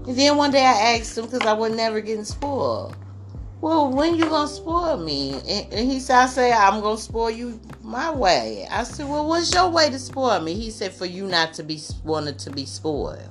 And 0.06 0.16
then 0.16 0.36
one 0.36 0.52
day 0.52 0.64
I 0.64 0.96
asked 0.96 1.18
him 1.18 1.24
because 1.24 1.42
I 1.42 1.52
was 1.52 1.74
never 1.74 2.00
getting 2.00 2.24
spoiled. 2.24 2.96
Well, 3.60 3.90
when 3.90 4.14
you 4.14 4.26
gonna 4.26 4.46
spoil 4.46 4.96
me? 4.96 5.34
And, 5.48 5.72
and 5.72 5.90
he 5.90 5.98
said, 5.98 6.18
I 6.18 6.26
say 6.26 6.52
I'm 6.52 6.80
gonna 6.80 6.98
spoil 6.98 7.30
you 7.30 7.60
my 7.82 8.12
way. 8.12 8.66
I 8.70 8.84
said, 8.84 9.08
well, 9.08 9.26
what's 9.26 9.52
your 9.52 9.68
way 9.68 9.90
to 9.90 9.98
spoil 9.98 10.40
me? 10.40 10.54
He 10.54 10.70
said, 10.70 10.92
for 10.92 11.06
you 11.06 11.26
not 11.26 11.54
to 11.54 11.64
be 11.64 11.80
wanted 12.04 12.38
to 12.40 12.50
be 12.50 12.66
spoiled. 12.66 13.28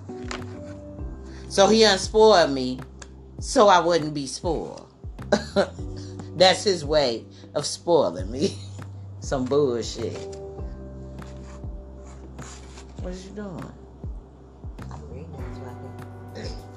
So 1.48 1.67
he 1.67 1.84
unspoiled 1.84 2.51
me 2.51 2.82
so 3.39 3.70
I 3.70 3.79
wouldn't 3.79 4.13
be 4.13 4.27
spoiled. 4.27 4.91
That's 6.36 6.65
his 6.65 6.84
way 6.84 7.24
of 7.53 7.65
spoiling 7.65 8.29
me. 8.29 8.58
Some 9.22 9.46
bullshit. 9.46 10.17
What 13.01 13.13
is 13.13 13.25
you 13.25 13.32
doing? 13.32 13.72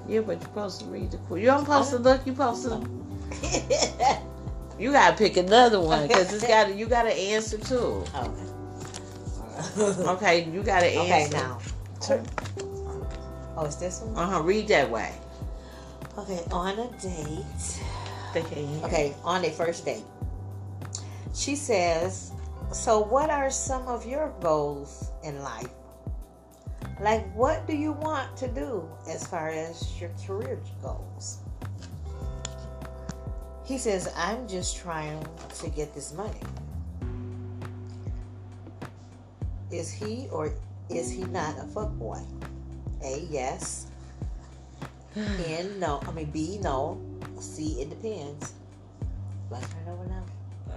Yeah, 0.08 0.20
but 0.20 0.32
you're 0.32 0.40
supposed 0.42 0.80
to 0.80 0.86
read 0.86 1.10
the 1.10 1.18
quote. 1.18 1.40
You 1.40 1.46
don't 1.46 1.60
supposed 1.64 1.90
to 1.90 1.98
look. 1.98 2.26
You 2.26 2.32
supposed 2.32 2.64
to. 2.64 4.18
You 4.78 4.92
gotta 4.92 5.16
pick 5.16 5.36
another 5.36 5.80
one 5.80 6.06
because 6.06 6.32
it's 6.32 6.46
got. 6.46 6.72
You 6.76 6.86
gotta 6.86 7.12
answer 7.12 7.58
too. 7.58 8.04
okay. 8.14 8.44
Okay, 10.06 10.44
you 10.44 10.62
gotta 10.62 10.86
Okay, 10.86 11.22
answer. 11.24 11.36
now. 11.36 11.58
Oh, 13.56 13.64
it's 13.64 13.74
this 13.74 14.02
one? 14.02 14.16
Uh 14.16 14.30
huh. 14.30 14.42
Read 14.42 14.68
that 14.68 14.88
way. 14.88 15.12
Okay, 16.16 16.40
on 16.52 16.78
a 16.78 16.88
date. 17.02 17.80
Okay, 18.84 19.14
on 19.24 19.44
a 19.44 19.50
first 19.50 19.84
date. 19.84 20.04
She 21.34 21.56
says, 21.56 22.30
So, 22.72 23.00
what 23.00 23.30
are 23.30 23.50
some 23.50 23.86
of 23.88 24.06
your 24.06 24.32
goals 24.40 25.10
in 25.24 25.42
life? 25.42 25.68
Like, 27.00 27.32
what 27.34 27.66
do 27.66 27.76
you 27.76 27.92
want 27.92 28.36
to 28.38 28.48
do 28.48 28.88
as 29.08 29.26
far 29.26 29.50
as 29.50 30.00
your 30.00 30.10
career 30.26 30.58
goals? 30.82 31.38
He 33.64 33.78
says, 33.78 34.12
I'm 34.16 34.48
just 34.48 34.76
trying 34.76 35.24
to 35.60 35.68
get 35.70 35.94
this 35.94 36.12
money. 36.12 36.40
Is 39.70 39.92
he 39.92 40.28
or 40.32 40.52
is 40.88 41.10
he 41.10 41.24
not 41.24 41.58
a 41.58 41.64
fuckboy? 41.64 42.24
A, 43.04 43.26
yes. 43.30 43.86
N, 45.16 45.78
no. 45.78 46.00
I 46.06 46.10
mean, 46.12 46.30
B, 46.30 46.58
no. 46.62 47.00
C, 47.38 47.80
it 47.80 47.90
depends. 47.90 48.54
Let's 49.50 49.66
turn 49.68 49.88
over 49.88 50.06
now. 50.06 50.24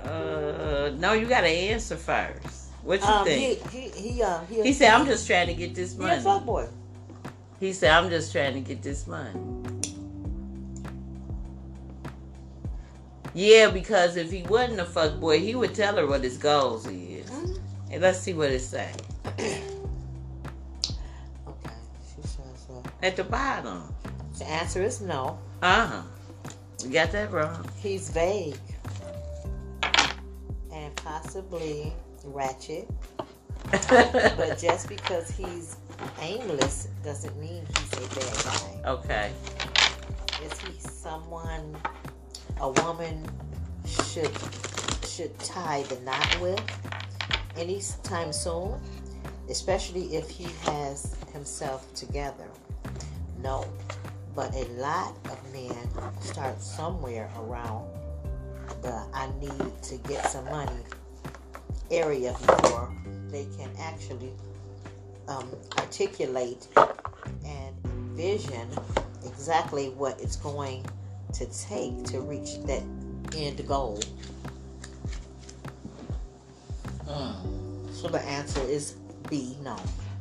Uh, 0.10 0.92
no, 0.98 1.14
you 1.14 1.26
gotta 1.26 1.48
answer 1.48 1.96
first. 1.96 2.61
What 2.84 3.02
you 3.02 3.08
Um, 3.08 3.26
think? 3.26 3.70
he, 3.70 3.80
he, 3.90 4.10
he, 4.14 4.24
um, 4.24 4.46
he, 4.48 4.64
He, 4.64 4.74
said, 4.74 4.92
"I'm 4.94 5.06
just 5.06 5.28
trying 5.28 5.48
to 5.48 5.54
get 5.54 5.76
this 5.76 5.94
he 5.94 6.00
a 6.00 6.02
money." 6.08 6.24
fuckboy. 6.24 6.68
He 7.60 7.74
said, 7.74 7.92
"I'm 7.92 8.10
just 8.10 8.32
trying 8.32 8.54
to 8.56 8.62
get 8.62 8.82
this 8.82 9.06
money." 9.06 9.40
Yeah, 13.34 13.70
because 13.70 14.18
if 14.18 14.30
he 14.32 14.44
wasn't 14.44 14.80
a 14.82 14.86
fuck 14.86 15.20
boy, 15.20 15.40
he 15.40 15.56
would 15.56 15.74
tell 15.74 15.96
her 15.96 16.06
what 16.06 16.24
his 16.24 16.38
goals 16.38 16.86
is. 16.88 17.30
Mhm. 17.30 17.60
And 17.92 18.02
let's 18.02 18.20
see 18.20 18.34
what 18.34 18.50
it 18.52 18.60
say. 18.62 18.92
Okay, 21.48 21.76
she 22.16 22.22
says, 22.28 22.66
uh, 22.70 22.82
at 23.04 23.16
the 23.16 23.24
bottom. 23.24 23.94
The 24.38 24.46
answer 24.50 24.82
is 24.82 25.02
no. 25.02 25.38
Uh 25.62 25.86
huh. 25.88 26.02
You 26.84 26.90
got 26.90 27.12
that 27.12 27.32
wrong. 27.32 27.66
He's 27.82 28.10
vague 28.10 28.58
and 30.74 30.96
possibly 30.96 31.94
ratchet. 32.26 32.90
but 33.72 34.58
just 34.60 34.90
because 34.90 35.30
he's 35.32 35.78
aimless 36.20 36.88
doesn't 37.04 37.38
mean 37.40 37.66
he's 37.78 37.94
a 37.94 38.16
bad 38.16 38.44
guy. 38.44 38.90
Okay. 38.90 39.32
Is 40.44 40.60
he 40.62 40.80
someone 40.80 41.78
a 42.60 42.70
woman 42.70 43.26
should 43.86 44.32
should 45.08 45.38
tie 45.40 45.84
the 45.84 46.00
knot 46.02 46.42
with 46.42 46.62
anytime 47.58 48.34
soon? 48.34 48.80
Especially 49.50 50.16
if 50.16 50.30
he 50.30 50.48
has 50.64 51.16
himself 51.34 51.94
together. 51.94 52.48
No. 53.42 53.66
But 54.36 54.56
a 54.56 54.66
lot 54.80 55.16
of 55.26 55.54
men 55.54 55.76
start 56.22 56.62
somewhere 56.62 57.30
around 57.38 57.86
the 58.82 59.04
I 59.14 59.30
need 59.40 59.82
to 59.84 59.98
get 60.08 60.26
some 60.28 60.46
money 60.46 60.84
area 61.92 62.34
before 62.46 62.94
they 63.30 63.46
can 63.58 63.70
actually 63.80 64.32
um, 65.28 65.48
articulate 65.78 66.68
and 67.46 67.76
envision 67.86 68.68
exactly 69.26 69.90
what 69.90 70.20
it's 70.22 70.36
going 70.38 70.86
to 71.34 71.46
take 71.46 72.04
to 72.06 72.22
reach 72.22 72.62
that 72.66 72.84
end 73.36 73.66
goal. 73.68 74.00
Mm. 77.06 77.94
So 77.94 78.08
the 78.08 78.22
answer 78.22 78.62
is 78.62 78.96
B, 79.30 79.58
no. 79.64 79.78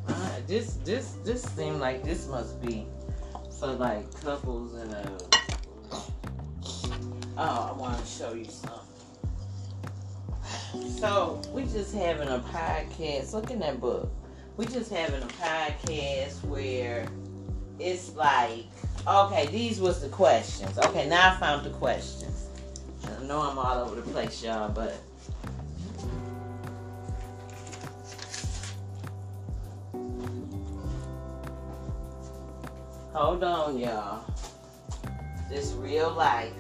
Uh, 0.09 0.31
this 0.47 0.79
this 0.85 1.17
this 1.25 1.43
seemed 1.43 1.81
like 1.81 2.03
this 2.05 2.27
must 2.29 2.61
be 2.63 2.87
for 3.59 3.69
like 3.69 4.13
couples 4.23 4.75
and 4.75 4.93
a. 4.93 5.19
Oh, 7.37 7.71
I 7.71 7.73
want 7.73 7.99
to 7.99 8.07
show 8.07 8.35
you 8.35 8.45
something. 8.45 8.80
So 10.89 11.41
we 11.53 11.63
just 11.65 11.95
having 11.95 12.29
a 12.29 12.39
podcast. 12.39 13.33
Look 13.33 13.51
in 13.51 13.59
that 13.61 13.81
book. 13.81 14.11
We 14.57 14.67
just 14.67 14.91
having 14.91 15.23
a 15.23 15.27
podcast 15.27 16.45
where 16.45 17.07
it's 17.79 18.15
like, 18.15 18.67
okay, 19.07 19.47
these 19.47 19.81
was 19.81 20.03
the 20.03 20.09
questions. 20.09 20.79
Okay, 20.79 21.09
now 21.09 21.35
I 21.35 21.37
found 21.41 21.65
the 21.65 21.71
questions. 21.71 22.49
I 23.05 23.23
know 23.25 23.41
I'm 23.41 23.59
all 23.59 23.85
over 23.85 23.97
the 23.97 24.03
place, 24.03 24.43
y'all, 24.43 24.69
but 24.71 24.95
hold 33.13 33.43
on, 33.43 33.79
y'all. 33.79 34.25
This 35.49 35.73
real 35.73 36.13
life. 36.13 36.53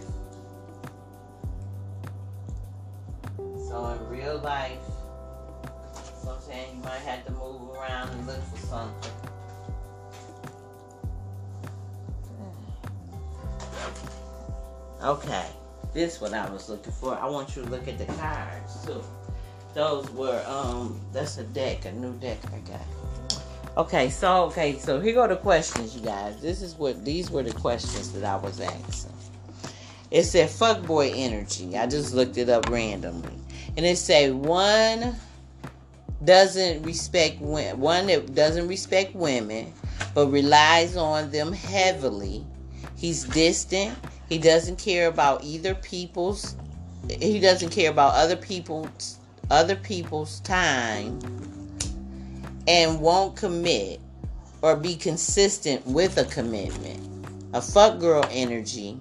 So 3.70 3.86
in 3.86 4.08
real 4.08 4.38
life, 4.38 4.80
sometimes 6.24 6.74
you 6.74 6.82
might 6.82 7.02
have 7.02 7.24
to 7.26 7.30
move 7.30 7.70
around 7.76 8.10
and 8.10 8.26
look 8.26 8.42
for 8.46 8.66
something. 8.66 9.12
Okay, 15.04 15.46
this 15.94 16.20
what 16.20 16.34
I 16.34 16.50
was 16.50 16.68
looking 16.68 16.92
for. 16.92 17.14
I 17.14 17.26
want 17.26 17.54
you 17.54 17.62
to 17.62 17.70
look 17.70 17.86
at 17.86 17.96
the 17.96 18.06
cards 18.14 18.84
too. 18.84 19.04
Those 19.72 20.10
were 20.10 20.42
um 20.48 21.00
that's 21.12 21.38
a 21.38 21.44
deck, 21.44 21.84
a 21.84 21.92
new 21.92 22.14
deck 22.14 22.38
I 22.52 22.58
got. 22.68 23.40
Okay, 23.76 24.10
so 24.10 24.46
okay, 24.46 24.78
so 24.80 24.98
here 24.98 25.14
go 25.14 25.28
the 25.28 25.36
questions, 25.36 25.94
you 25.94 26.02
guys. 26.02 26.42
This 26.42 26.60
is 26.60 26.74
what 26.74 27.04
these 27.04 27.30
were 27.30 27.44
the 27.44 27.52
questions 27.52 28.10
that 28.14 28.24
I 28.24 28.34
was 28.34 28.60
asking. 28.60 29.12
It 30.10 30.24
said 30.24 30.48
fuckboy 30.48 31.12
energy. 31.14 31.78
I 31.78 31.86
just 31.86 32.12
looked 32.12 32.36
it 32.36 32.48
up 32.48 32.68
randomly. 32.68 33.30
And 33.80 33.86
it 33.86 33.96
say 33.96 34.30
one 34.30 35.16
doesn't 36.22 36.82
respect 36.82 37.40
one 37.40 38.08
that 38.08 38.34
doesn't 38.34 38.68
respect 38.68 39.14
women, 39.14 39.72
but 40.12 40.26
relies 40.26 40.98
on 40.98 41.30
them 41.30 41.50
heavily. 41.50 42.44
He's 42.98 43.24
distant. 43.24 43.96
He 44.28 44.36
doesn't 44.36 44.78
care 44.78 45.08
about 45.08 45.44
either 45.44 45.74
people's. 45.74 46.56
He 47.08 47.40
doesn't 47.40 47.70
care 47.70 47.90
about 47.90 48.12
other 48.16 48.36
people's 48.36 49.18
other 49.50 49.76
people's 49.76 50.40
time, 50.40 51.18
and 52.68 53.00
won't 53.00 53.34
commit 53.34 53.98
or 54.60 54.76
be 54.76 54.94
consistent 54.94 55.86
with 55.86 56.18
a 56.18 56.24
commitment. 56.26 57.00
A 57.54 57.62
fuck 57.62 57.98
girl 57.98 58.26
energy 58.30 59.00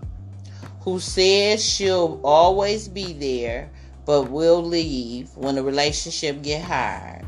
who 0.80 1.02
says 1.02 1.62
she'll 1.70 2.22
always 2.24 2.88
be 2.88 3.12
there 3.12 3.70
but 4.10 4.32
will 4.32 4.64
leave 4.64 5.30
when 5.36 5.54
the 5.54 5.62
relationship 5.62 6.42
get 6.42 6.64
hard. 6.64 7.24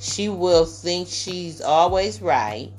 She 0.00 0.28
will 0.28 0.64
think 0.64 1.06
she's 1.06 1.60
always 1.60 2.20
right. 2.20 2.72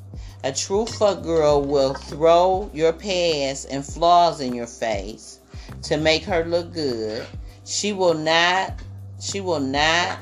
A 0.43 0.51
true 0.51 0.85
fuck 0.85 1.23
girl 1.23 1.61
will 1.61 1.93
throw 1.93 2.69
your 2.73 2.91
past 2.91 3.67
and 3.71 3.85
flaws 3.85 4.41
in 4.41 4.53
your 4.53 4.67
face 4.67 5.39
to 5.83 5.95
make 5.95 6.25
her 6.25 6.43
look 6.43 6.73
good. 6.73 7.25
She 7.63 7.93
will 7.93 8.13
not 8.13 8.73
she 9.21 9.39
will 9.39 9.61
not 9.61 10.19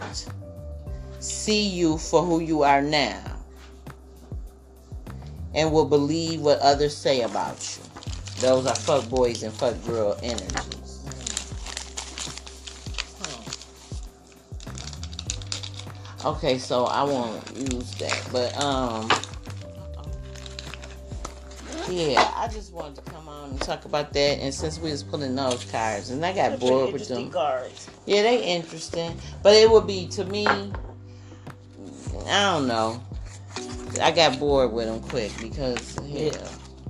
see 1.18 1.68
you 1.68 1.98
for 1.98 2.22
who 2.22 2.40
you 2.40 2.62
are 2.62 2.84
now 2.84 3.36
and 5.56 5.72
will 5.72 5.86
believe 5.86 6.42
what 6.42 6.60
others 6.60 6.96
say 6.96 7.22
about 7.22 7.80
you. 7.80 8.02
Those 8.42 8.68
are 8.68 8.76
fuck 8.76 9.10
boys 9.10 9.42
and 9.42 9.52
fuck 9.52 9.84
girl 9.88 10.20
energies. 10.22 10.83
Okay, 16.26 16.58
so 16.58 16.86
I 16.86 17.04
won't 17.04 17.44
use 17.58 17.94
that, 17.96 18.30
but 18.32 18.56
um, 18.64 19.10
yeah, 21.90 22.32
I 22.38 22.48
just 22.48 22.72
wanted 22.72 23.04
to 23.04 23.12
come 23.12 23.28
on 23.28 23.50
and 23.50 23.62
talk 23.62 23.84
about 23.84 24.14
that. 24.14 24.40
And 24.40 24.54
since 24.54 24.80
we 24.80 24.92
was 24.92 25.04
pulling 25.04 25.36
those 25.36 25.66
cards, 25.66 26.12
and 26.12 26.26
I 26.26 26.32
got 26.32 26.62
bored 26.62 26.94
with 26.94 27.10
them. 27.10 27.30
cards. 27.30 27.90
Yeah, 28.06 28.22
they 28.22 28.42
interesting, 28.42 29.18
but 29.42 29.54
it 29.54 29.70
would 29.70 29.86
be 29.86 30.08
to 30.10 30.24
me. 30.26 30.48
I 30.48 32.54
don't 32.54 32.68
know. 32.68 33.04
I 34.02 34.12
got 34.12 34.40
bored 34.40 34.72
with 34.72 34.88
them 34.88 35.02
quick 35.02 35.34
because 35.42 36.00
yeah, 36.04 36.32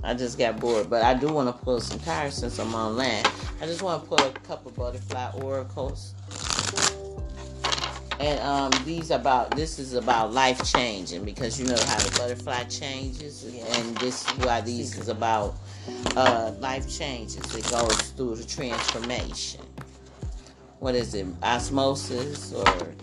I 0.04 0.14
just 0.14 0.38
got 0.38 0.60
bored. 0.60 0.88
But 0.88 1.02
I 1.02 1.14
do 1.14 1.26
want 1.26 1.48
to 1.48 1.64
pull 1.64 1.80
some 1.80 1.98
cards 2.00 2.36
since 2.36 2.60
I'm 2.60 2.72
online. 2.72 3.24
I 3.60 3.66
just 3.66 3.82
want 3.82 4.02
to 4.02 4.08
pull 4.08 4.24
a 4.24 4.30
couple 4.46 4.70
butterfly 4.70 5.32
oracles. 5.40 6.14
And 8.20 8.38
um, 8.40 8.72
these 8.84 9.10
about 9.10 9.50
this 9.56 9.78
is 9.78 9.94
about 9.94 10.32
life 10.32 10.64
changing 10.72 11.24
because 11.24 11.58
you 11.58 11.66
know 11.66 11.76
how 11.76 11.98
the 11.98 12.16
butterfly 12.16 12.64
changes, 12.64 13.44
and 13.44 13.96
this 13.98 14.28
is 14.28 14.38
why 14.38 14.60
these 14.60 14.96
is 14.96 15.08
about 15.08 15.56
uh, 16.16 16.52
life 16.60 16.88
changes. 16.88 17.54
It 17.54 17.68
goes 17.70 18.10
through 18.10 18.36
the 18.36 18.44
transformation. 18.44 19.62
What 20.78 20.94
is 20.94 21.14
it, 21.14 21.26
osmosis 21.42 22.52
or 22.52 22.94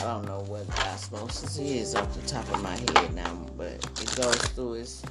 I 0.00 0.14
don't 0.14 0.26
know 0.26 0.40
what 0.46 0.68
osmosis 0.86 1.58
is 1.58 1.94
off 1.94 2.12
the 2.14 2.26
top 2.26 2.48
of 2.52 2.62
my 2.62 2.76
head 2.76 3.14
now, 3.14 3.46
but 3.56 3.72
it 3.74 4.16
goes 4.16 4.36
through 4.48 4.74
its 4.74 5.02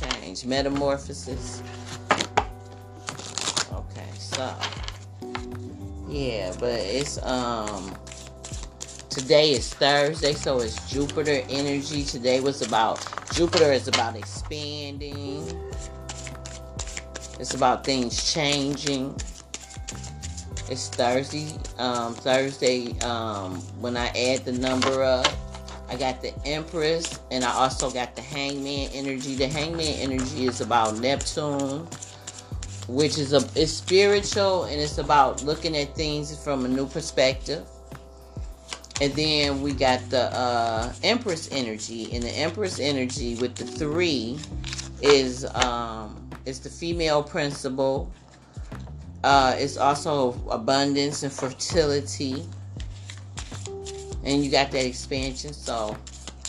change, 0.00 0.44
metamorphosis. 0.44 1.62
Okay, 3.72 4.08
so 4.18 4.54
yeah, 6.08 6.54
but 6.58 6.80
it's 6.80 7.22
um 7.22 7.94
today 9.10 9.52
is 9.52 9.72
Thursday, 9.72 10.32
so 10.32 10.60
it's 10.60 10.90
Jupiter 10.90 11.42
energy. 11.48 12.04
Today 12.04 12.40
was 12.40 12.62
about 12.62 13.04
Jupiter 13.32 13.72
is 13.72 13.88
about 13.88 14.16
expanding. 14.16 15.44
It's 17.40 17.54
about 17.54 17.84
things 17.84 18.32
changing. 18.32 19.14
It's 20.70 20.88
Thursday. 20.88 21.48
Um, 21.78 22.14
Thursday, 22.14 22.98
um, 23.00 23.56
when 23.80 23.96
I 23.96 24.08
add 24.08 24.44
the 24.44 24.52
number 24.52 25.02
up, 25.02 25.26
I 25.88 25.96
got 25.96 26.20
the 26.20 26.34
Empress 26.44 27.20
and 27.30 27.44
I 27.44 27.50
also 27.52 27.90
got 27.90 28.14
the 28.14 28.22
Hangman 28.22 28.90
energy. 28.92 29.34
The 29.34 29.48
Hangman 29.48 29.94
energy 30.00 30.46
is 30.46 30.60
about 30.60 30.98
Neptune, 30.98 31.86
which 32.88 33.16
is 33.16 33.32
a 33.32 33.48
it's 33.54 33.72
spiritual 33.72 34.64
and 34.64 34.80
it's 34.80 34.98
about 34.98 35.42
looking 35.44 35.76
at 35.76 35.94
things 35.94 36.36
from 36.44 36.66
a 36.66 36.68
new 36.68 36.86
perspective. 36.86 37.66
And 39.00 39.12
then 39.12 39.62
we 39.62 39.72
got 39.72 40.08
the 40.10 40.24
uh, 40.34 40.92
Empress 41.04 41.48
energy, 41.52 42.12
and 42.12 42.22
the 42.22 42.30
Empress 42.30 42.80
energy 42.80 43.36
with 43.36 43.54
the 43.54 43.64
three 43.64 44.38
is 45.00 45.44
um, 45.54 46.28
is 46.44 46.58
the 46.58 46.68
female 46.68 47.22
principle. 47.22 48.10
Uh, 49.22 49.54
it's 49.56 49.76
also 49.76 50.32
abundance 50.50 51.22
and 51.22 51.32
fertility, 51.32 52.44
and 54.24 54.44
you 54.44 54.50
got 54.50 54.72
that 54.72 54.84
expansion. 54.84 55.52
So 55.52 55.96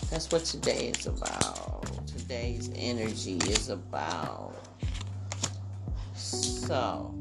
that's 0.09 0.31
what 0.31 0.43
today 0.43 0.91
is 0.97 1.05
about. 1.05 1.85
Today's 2.07 2.71
energy 2.75 3.37
is 3.47 3.69
about. 3.69 4.55
So, 6.15 7.13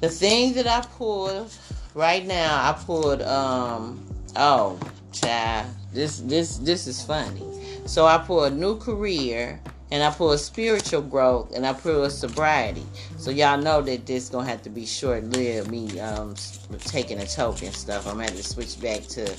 the 0.00 0.08
thing 0.08 0.54
that 0.54 0.66
I 0.66 0.80
pulled 0.96 1.52
right 1.94 2.26
now, 2.26 2.70
I 2.70 2.72
pulled 2.72 3.22
um 3.22 4.04
oh 4.36 4.78
child, 5.12 5.68
this 5.92 6.20
this 6.20 6.58
this 6.58 6.86
is 6.86 7.02
funny. 7.04 7.42
So 7.86 8.06
I 8.06 8.18
pulled 8.18 8.54
new 8.54 8.78
career 8.78 9.60
and 9.90 10.02
I 10.02 10.10
pulled 10.10 10.40
spiritual 10.40 11.02
growth 11.02 11.54
and 11.54 11.66
I 11.66 11.72
pulled 11.72 12.12
sobriety. 12.12 12.86
So 13.18 13.30
y'all 13.30 13.58
know 13.58 13.82
that 13.82 14.06
this 14.06 14.28
gonna 14.28 14.48
have 14.48 14.62
to 14.62 14.70
be 14.70 14.86
short 14.86 15.24
lived. 15.24 15.70
Me 15.70 16.00
um 16.00 16.34
taking 16.78 17.18
a 17.18 17.26
token 17.26 17.72
stuff. 17.72 18.06
I'm 18.06 18.14
gonna 18.14 18.24
have 18.24 18.36
to 18.36 18.42
switch 18.42 18.80
back 18.80 19.02
to. 19.08 19.34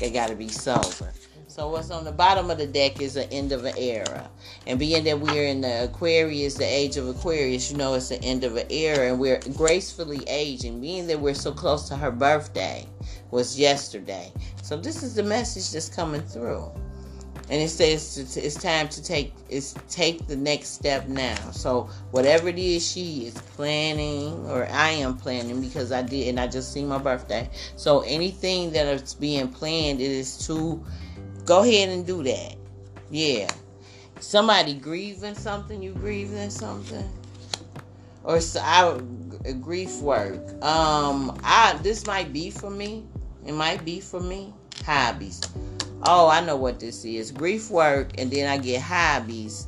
I 0.00 0.08
gotta 0.08 0.34
be 0.34 0.48
sober. 0.48 1.12
So 1.52 1.68
what's 1.68 1.90
on 1.90 2.04
the 2.04 2.12
bottom 2.12 2.50
of 2.50 2.56
the 2.56 2.66
deck 2.66 3.02
is 3.02 3.12
the 3.12 3.30
end 3.30 3.52
of 3.52 3.66
an 3.66 3.74
era. 3.76 4.30
And 4.66 4.78
being 4.78 5.04
that 5.04 5.20
we're 5.20 5.44
in 5.44 5.60
the 5.60 5.84
Aquarius, 5.84 6.54
the 6.54 6.64
age 6.64 6.96
of 6.96 7.06
Aquarius, 7.06 7.70
you 7.70 7.76
know 7.76 7.92
it's 7.92 8.08
the 8.08 8.22
end 8.24 8.42
of 8.44 8.56
an 8.56 8.64
era 8.70 9.10
and 9.10 9.20
we're 9.20 9.38
gracefully 9.54 10.26
aging. 10.28 10.80
Being 10.80 11.06
that 11.08 11.20
we're 11.20 11.34
so 11.34 11.52
close 11.52 11.90
to 11.90 11.96
her 11.96 12.10
birthday 12.10 12.86
was 13.30 13.60
yesterday. 13.60 14.32
So 14.62 14.78
this 14.78 15.02
is 15.02 15.14
the 15.14 15.22
message 15.24 15.72
that's 15.72 15.90
coming 15.90 16.22
through. 16.22 16.72
And 17.50 17.60
it 17.60 17.68
says 17.68 18.16
it's 18.34 18.54
time 18.54 18.88
to 18.88 19.02
take 19.02 19.34
it's 19.50 19.74
take 19.90 20.26
the 20.26 20.36
next 20.36 20.68
step 20.70 21.06
now. 21.06 21.36
So 21.50 21.90
whatever 22.12 22.48
it 22.48 22.58
is 22.58 22.90
she 22.90 23.26
is 23.26 23.34
planning, 23.34 24.46
or 24.46 24.66
I 24.70 24.92
am 24.92 25.18
planning 25.18 25.60
because 25.60 25.92
I 25.92 26.00
did, 26.00 26.28
and 26.28 26.40
I 26.40 26.46
just 26.46 26.72
see 26.72 26.82
my 26.82 26.96
birthday. 26.96 27.50
So 27.76 28.00
anything 28.06 28.72
that 28.72 28.86
is 28.86 29.12
being 29.12 29.48
planned, 29.48 30.00
it 30.00 30.10
is 30.10 30.46
to 30.46 30.82
Go 31.44 31.62
ahead 31.62 31.88
and 31.88 32.06
do 32.06 32.22
that. 32.22 32.56
Yeah. 33.10 33.50
Somebody 34.20 34.74
grieving 34.74 35.34
something, 35.34 35.82
you 35.82 35.92
grieving 35.92 36.50
something? 36.50 37.10
Or 38.24 38.40
so 38.40 38.60
I 38.60 39.00
grief 39.60 40.00
work. 40.00 40.40
Um, 40.62 41.38
I 41.42 41.78
this 41.82 42.06
might 42.06 42.32
be 42.32 42.50
for 42.50 42.70
me. 42.70 43.04
It 43.44 43.52
might 43.52 43.84
be 43.84 44.00
for 44.00 44.20
me. 44.20 44.54
Hobbies. 44.84 45.40
Oh, 46.04 46.28
I 46.28 46.40
know 46.40 46.56
what 46.56 46.78
this 46.78 47.04
is. 47.04 47.32
Grief 47.32 47.70
work, 47.70 48.12
and 48.18 48.30
then 48.30 48.48
I 48.48 48.58
get 48.58 48.80
hobbies. 48.80 49.66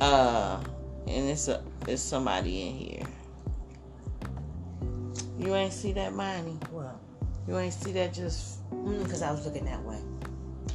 Uh, 0.00 0.62
and 1.06 1.30
it's 1.30 1.48
a 1.48 1.62
it's 1.86 2.02
somebody 2.02 2.68
in 2.68 2.74
here. 2.74 3.06
You 5.38 5.54
ain't 5.54 5.72
see 5.72 5.92
that, 5.92 6.12
money. 6.12 6.58
Well, 6.70 7.00
You 7.46 7.56
ain't 7.58 7.72
see 7.72 7.92
that 7.92 8.12
just 8.12 8.58
because 8.70 9.22
I 9.22 9.30
was 9.30 9.46
looking 9.46 9.64
that 9.64 9.82
way. 9.84 9.98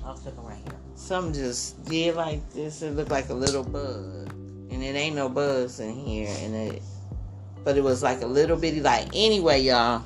I 0.05 0.11
was 0.11 0.25
looking 0.25 0.43
right 0.43 0.57
here. 0.57 0.79
Some 0.95 1.33
just 1.33 1.83
did 1.85 2.15
like 2.15 2.47
this. 2.51 2.81
It 2.81 2.91
looked 2.91 3.11
like 3.11 3.29
a 3.29 3.33
little 3.33 3.63
bug, 3.63 4.33
and 4.69 4.83
it 4.83 4.95
ain't 4.95 5.15
no 5.15 5.29
bugs 5.29 5.79
in 5.79 5.93
here. 5.93 6.33
And 6.39 6.53
it, 6.53 6.81
but 7.63 7.77
it 7.77 7.83
was 7.83 8.03
like 8.03 8.21
a 8.21 8.27
little 8.27 8.57
bitty. 8.57 8.81
Like 8.81 9.07
anyway, 9.13 9.61
y'all. 9.61 10.03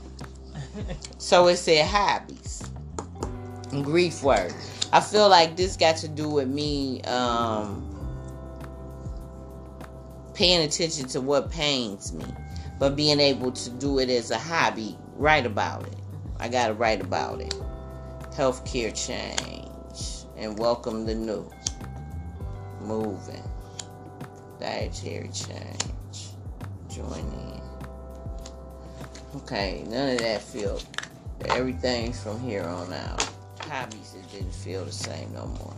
so 1.18 1.48
it 1.48 1.58
said 1.58 1.88
hobbies, 1.88 2.64
grief 3.82 4.22
work. 4.22 4.54
I 4.94 5.02
feel 5.02 5.30
like 5.30 5.58
this 5.58 5.76
got 5.76 5.98
to 5.98 6.08
do 6.08 6.30
with 6.30 6.48
me 6.48 7.02
um, 7.02 7.84
paying 10.36 10.62
attention 10.62 11.08
to 11.10 11.22
what 11.22 11.50
pains 11.50 12.14
me, 12.14 12.26
but 12.78 12.96
being 12.96 13.20
able 13.20 13.52
to 13.52 13.70
do 13.72 13.98
it 13.98 14.10
as 14.10 14.30
a 14.30 14.38
hobby. 14.38 14.96
Write 15.16 15.48
about 15.48 15.88
it. 15.88 15.96
I 16.40 16.50
gotta 16.50 16.76
write 16.76 17.02
about 17.02 17.42
it. 17.42 17.56
Healthcare 18.36 18.94
change 18.96 19.67
and 20.38 20.58
welcome 20.58 21.06
the 21.06 21.16
new. 21.16 21.50
Moving. 22.82 23.44
Dietary 24.60 25.30
change. 25.34 26.30
Join 26.90 27.20
in. 27.20 27.62
Okay, 29.36 29.84
none 29.88 30.10
of 30.14 30.20
that 30.20 30.42
feel. 30.42 30.80
Everything's 31.50 32.22
from 32.22 32.40
here 32.40 32.64
on 32.64 32.94
out. 32.94 33.28
Hobbies, 33.60 34.16
it 34.16 34.32
didn't 34.32 34.54
feel 34.54 34.86
the 34.86 34.92
same 34.92 35.34
no 35.34 35.48
more. 35.48 35.76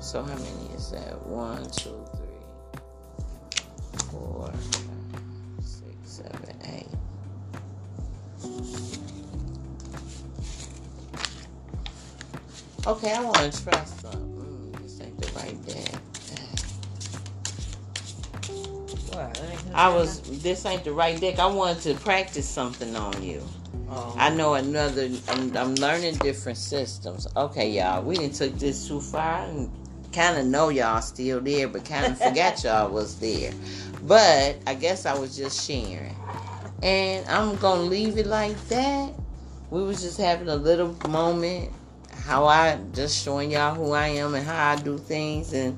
So 0.00 0.22
how 0.22 0.34
many 0.34 0.74
is 0.74 0.90
that? 0.90 1.26
One, 1.26 1.62
two, 1.70 2.04
three, 2.16 2.82
four, 4.10 4.52
five, 4.52 5.64
six, 5.64 5.94
seven, 6.04 6.56
eight. 6.64 6.88
Okay, 12.90 13.12
I 13.12 13.22
want 13.22 13.36
to 13.36 13.62
try 13.62 13.84
some. 13.84 14.10
Mm, 14.12 14.82
this 14.82 15.00
ain't 15.00 15.16
the 15.20 15.30
right 15.38 15.64
deck. 15.64 15.94
What? 19.14 19.40
I 19.72 19.88
was. 19.94 20.42
This 20.42 20.66
ain't 20.66 20.82
the 20.82 20.90
right 20.90 21.20
deck. 21.20 21.38
I 21.38 21.46
wanted 21.46 21.80
to 21.82 21.94
practice 21.94 22.48
something 22.48 22.96
on 22.96 23.22
you. 23.22 23.46
Oh. 23.88 24.12
I 24.18 24.30
know 24.30 24.54
another. 24.54 25.08
I'm, 25.28 25.56
I'm 25.56 25.76
learning 25.76 26.16
different 26.16 26.58
systems. 26.58 27.28
Okay, 27.36 27.70
y'all. 27.70 28.02
We 28.02 28.16
didn't 28.16 28.34
took 28.34 28.58
this 28.58 28.88
too 28.88 29.00
far 29.00 29.44
and 29.44 29.70
kind 30.12 30.36
of 30.38 30.46
know 30.46 30.70
y'all 30.70 31.00
still 31.00 31.40
there, 31.40 31.68
but 31.68 31.84
kind 31.84 32.06
of 32.06 32.18
forgot 32.20 32.64
y'all 32.64 32.90
was 32.90 33.20
there. 33.20 33.52
But 34.02 34.58
I 34.66 34.74
guess 34.74 35.06
I 35.06 35.16
was 35.16 35.36
just 35.36 35.64
sharing, 35.64 36.16
and 36.82 37.24
I'm 37.28 37.54
gonna 37.58 37.82
leave 37.82 38.18
it 38.18 38.26
like 38.26 38.58
that. 38.66 39.12
We 39.70 39.80
was 39.80 40.02
just 40.02 40.18
having 40.18 40.48
a 40.48 40.56
little 40.56 40.96
moment 41.08 41.70
how 42.30 42.46
I 42.46 42.78
just 42.92 43.24
showing 43.24 43.50
y'all 43.50 43.74
who 43.74 43.90
I 43.90 44.06
am 44.06 44.36
and 44.36 44.46
how 44.46 44.70
I 44.70 44.76
do 44.76 44.96
things 44.98 45.52
and 45.52 45.76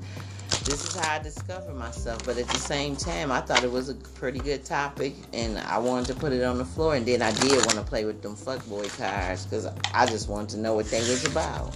this 0.65 0.85
is 0.85 0.95
how 0.95 1.15
I 1.15 1.17
discover 1.17 1.73
myself. 1.73 2.23
But 2.27 2.37
at 2.37 2.47
the 2.47 2.59
same 2.59 2.95
time, 2.95 3.31
I 3.31 3.41
thought 3.41 3.63
it 3.63 3.71
was 3.71 3.89
a 3.89 3.95
pretty 3.95 4.37
good 4.37 4.63
topic 4.63 5.15
and 5.33 5.57
I 5.57 5.79
wanted 5.79 6.13
to 6.13 6.13
put 6.13 6.31
it 6.31 6.43
on 6.43 6.59
the 6.59 6.65
floor. 6.65 6.93
And 6.93 7.07
then 7.07 7.23
I 7.23 7.31
did 7.31 7.65
want 7.65 7.79
to 7.79 7.81
play 7.81 8.05
with 8.05 8.21
them 8.21 8.35
fuckboy 8.35 8.95
cards 8.99 9.47
because 9.47 9.65
I 9.95 10.05
just 10.05 10.29
wanted 10.29 10.49
to 10.49 10.59
know 10.59 10.75
what 10.75 10.85
they 10.91 10.99
was 10.99 11.25
about. 11.25 11.75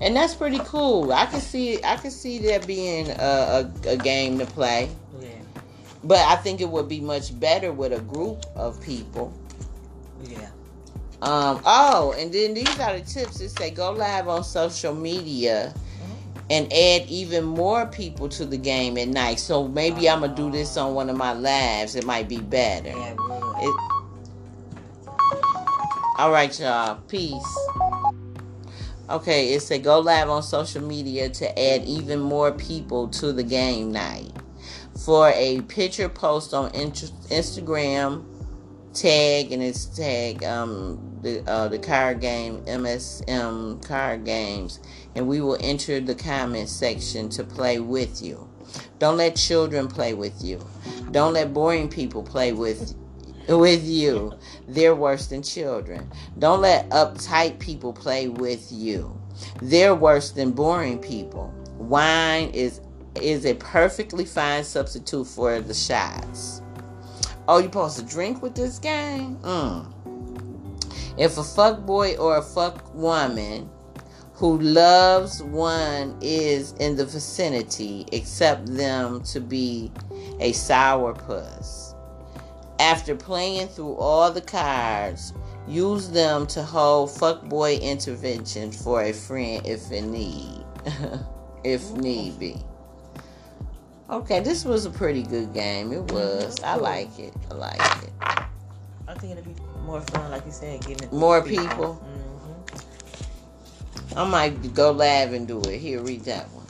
And 0.00 0.16
that's 0.16 0.34
pretty 0.34 0.60
cool. 0.60 1.12
I 1.12 1.26
can 1.26 1.42
see 1.42 1.84
I 1.84 1.96
can 1.96 2.10
see 2.10 2.38
that 2.38 2.66
being 2.66 3.10
a, 3.10 3.70
a, 3.84 3.90
a 3.90 3.96
game 3.98 4.38
to 4.38 4.46
play. 4.46 4.88
Yeah. 5.20 5.28
But 6.02 6.20
I 6.20 6.36
think 6.36 6.62
it 6.62 6.68
would 6.70 6.88
be 6.88 7.00
much 7.00 7.38
better 7.38 7.72
with 7.72 7.92
a 7.92 8.00
group 8.00 8.46
of 8.56 8.82
people. 8.82 9.34
Yeah. 10.22 10.48
Um, 11.22 11.62
oh, 11.64 12.16
and 12.18 12.32
then 12.32 12.52
these 12.52 12.80
are 12.80 12.98
the 12.98 13.04
tips. 13.04 13.40
It 13.40 13.50
say 13.50 13.70
go 13.70 13.92
live 13.92 14.26
on 14.26 14.42
social 14.42 14.92
media 14.92 15.72
and 16.50 16.66
add 16.72 17.06
even 17.06 17.44
more 17.44 17.86
people 17.86 18.28
to 18.30 18.44
the 18.44 18.56
game 18.56 18.98
at 18.98 19.06
night. 19.06 19.38
So 19.38 19.68
maybe 19.68 20.10
I'm 20.10 20.22
gonna 20.22 20.34
do 20.34 20.50
this 20.50 20.76
on 20.76 20.94
one 20.94 21.08
of 21.08 21.16
my 21.16 21.32
lives. 21.32 21.94
It 21.94 22.04
might 22.04 22.28
be 22.28 22.38
better. 22.38 22.88
Yeah, 22.88 23.14
it. 23.60 23.76
All 26.18 26.32
right, 26.32 26.58
y'all. 26.58 26.96
Peace. 27.06 27.58
Okay, 29.08 29.54
it 29.54 29.60
said 29.62 29.84
go 29.84 30.00
live 30.00 30.28
on 30.28 30.42
social 30.42 30.82
media 30.82 31.28
to 31.30 31.58
add 31.58 31.84
even 31.84 32.18
more 32.18 32.50
people 32.50 33.06
to 33.10 33.32
the 33.32 33.44
game 33.44 33.92
night. 33.92 34.32
For 35.04 35.28
a 35.28 35.60
picture 35.62 36.08
post 36.08 36.52
on 36.52 36.72
Instagram, 36.72 38.24
tag 38.92 39.52
and 39.52 39.62
it's 39.62 39.86
tag 39.86 40.44
um 40.44 41.11
the 41.22 41.42
uh, 41.48 41.68
the 41.68 41.78
card 41.78 42.20
game 42.20 42.62
MSM 42.66 43.86
card 43.86 44.24
games, 44.24 44.80
and 45.14 45.26
we 45.26 45.40
will 45.40 45.58
enter 45.60 46.00
the 46.00 46.14
comment 46.14 46.68
section 46.68 47.28
to 47.30 47.44
play 47.44 47.78
with 47.80 48.22
you. 48.22 48.48
Don't 48.98 49.16
let 49.16 49.36
children 49.36 49.88
play 49.88 50.14
with 50.14 50.42
you. 50.42 50.64
Don't 51.10 51.34
let 51.34 51.52
boring 51.52 51.88
people 51.88 52.22
play 52.22 52.52
with 52.52 52.94
with 53.48 53.84
you. 53.84 54.32
They're 54.68 54.94
worse 54.94 55.26
than 55.26 55.42
children. 55.42 56.10
Don't 56.38 56.60
let 56.60 56.88
uptight 56.90 57.58
people 57.58 57.92
play 57.92 58.28
with 58.28 58.70
you. 58.70 59.18
They're 59.60 59.94
worse 59.94 60.30
than 60.30 60.52
boring 60.52 60.98
people. 60.98 61.52
Wine 61.78 62.50
is 62.50 62.80
is 63.20 63.44
a 63.44 63.54
perfectly 63.54 64.24
fine 64.24 64.64
substitute 64.64 65.26
for 65.26 65.60
the 65.60 65.74
shots. 65.74 66.62
Oh, 67.48 67.58
you 67.58 67.64
supposed 67.64 67.98
to 67.98 68.04
drink 68.04 68.40
with 68.40 68.54
this 68.54 68.78
game? 68.78 69.36
Mm. 69.38 69.92
If 71.16 71.38
a 71.38 71.44
fuck 71.44 71.80
boy 71.80 72.16
or 72.16 72.38
a 72.38 72.42
fuck 72.42 72.94
woman 72.94 73.68
who 74.34 74.58
loves 74.58 75.42
one 75.42 76.16
is 76.20 76.72
in 76.80 76.96
the 76.96 77.04
vicinity, 77.04 78.06
accept 78.12 78.66
them 78.66 79.22
to 79.24 79.40
be 79.40 79.92
a 80.40 80.52
sourpuss. 80.52 81.94
After 82.80 83.14
playing 83.14 83.68
through 83.68 83.94
all 83.94 84.32
the 84.32 84.40
cards, 84.40 85.32
use 85.68 86.08
them 86.08 86.46
to 86.48 86.62
hold 86.62 87.10
fuckboy 87.10 87.80
intervention 87.80 88.72
for 88.72 89.02
a 89.02 89.12
friend 89.12 89.64
if 89.66 89.92
in 89.92 90.10
need. 90.10 90.64
if 91.64 91.92
need 91.92 92.38
be. 92.38 92.56
Okay, 94.10 94.40
this 94.40 94.64
was 94.64 94.84
a 94.84 94.90
pretty 94.90 95.22
good 95.22 95.54
game. 95.54 95.92
It 95.92 96.06
mm-hmm. 96.06 96.14
was. 96.14 96.60
I 96.62 96.76
like 96.76 97.18
it. 97.18 97.34
I 97.50 97.54
like 97.54 98.02
it. 98.02 98.12
I 99.08 99.14
think 99.14 99.32
it'd 99.32 99.44
be 99.44 99.54
more 99.84 100.00
fun, 100.00 100.30
like 100.30 100.44
you 100.46 100.52
said, 100.52 100.80
getting 100.82 101.04
it 101.08 101.12
More 101.12 101.42
people. 101.42 101.94
hmm 101.94 102.18
I 104.16 104.24
might 104.28 104.74
go 104.74 104.90
live 104.90 105.32
and 105.32 105.48
do 105.48 105.60
it. 105.62 105.78
Here, 105.78 106.00
read 106.00 106.24
that 106.24 106.46
one. 106.50 106.66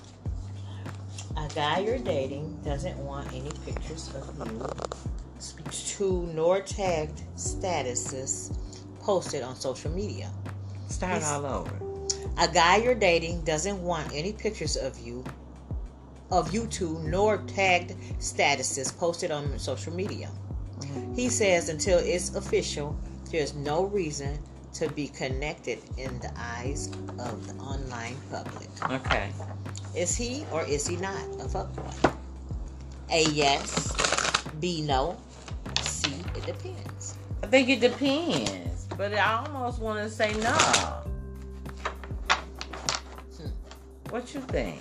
A 1.44 1.48
guy 1.54 1.80
you're 1.80 1.98
dating 1.98 2.60
doesn't 2.64 2.96
want 2.98 3.26
any 3.32 3.50
pictures 3.64 4.10
of 4.14 4.46
you 4.48 4.66
to 5.96 6.22
nor 6.34 6.60
tagged 6.60 7.22
statuses 7.36 8.56
posted 9.00 9.42
on 9.42 9.56
social 9.56 9.90
media. 9.90 10.30
Start 10.88 11.14
He's- 11.14 11.30
all 11.32 11.44
over. 11.46 11.72
A 12.38 12.46
guy 12.48 12.76
you're 12.76 12.94
dating 12.94 13.42
doesn't 13.42 13.82
want 13.82 14.12
any 14.14 14.32
pictures 14.32 14.76
of 14.76 14.98
you 15.00 15.24
of 16.30 16.54
you 16.54 16.66
two 16.68 16.98
nor 17.00 17.38
tagged 17.46 17.94
statuses 18.18 18.96
posted 18.96 19.30
on 19.30 19.58
social 19.58 19.92
media. 19.92 20.30
He 21.14 21.28
says 21.28 21.68
until 21.68 21.98
it's 21.98 22.34
official, 22.34 22.96
there's 23.30 23.54
no 23.54 23.84
reason 23.84 24.38
to 24.74 24.88
be 24.88 25.08
connected 25.08 25.78
in 25.98 26.18
the 26.20 26.32
eyes 26.36 26.88
of 27.18 27.46
the 27.46 27.54
online 27.62 28.16
public. 28.30 28.68
Okay. 28.90 29.30
Is 29.94 30.16
he 30.16 30.44
or 30.50 30.64
is 30.64 30.86
he 30.86 30.96
not 30.96 31.22
a 31.40 31.44
fuckboy? 31.44 32.14
A 33.10 33.24
yes, 33.24 33.92
B 34.60 34.82
no, 34.82 35.18
C 35.82 36.12
it 36.34 36.46
depends. 36.46 37.18
I 37.42 37.46
think 37.46 37.68
it 37.68 37.80
depends, 37.80 38.86
but 38.96 39.12
I 39.12 39.44
almost 39.44 39.80
want 39.80 40.02
to 40.02 40.08
say 40.08 40.32
no. 40.34 40.52
Hmm. 43.36 43.48
What 44.08 44.32
you 44.32 44.40
think? 44.40 44.80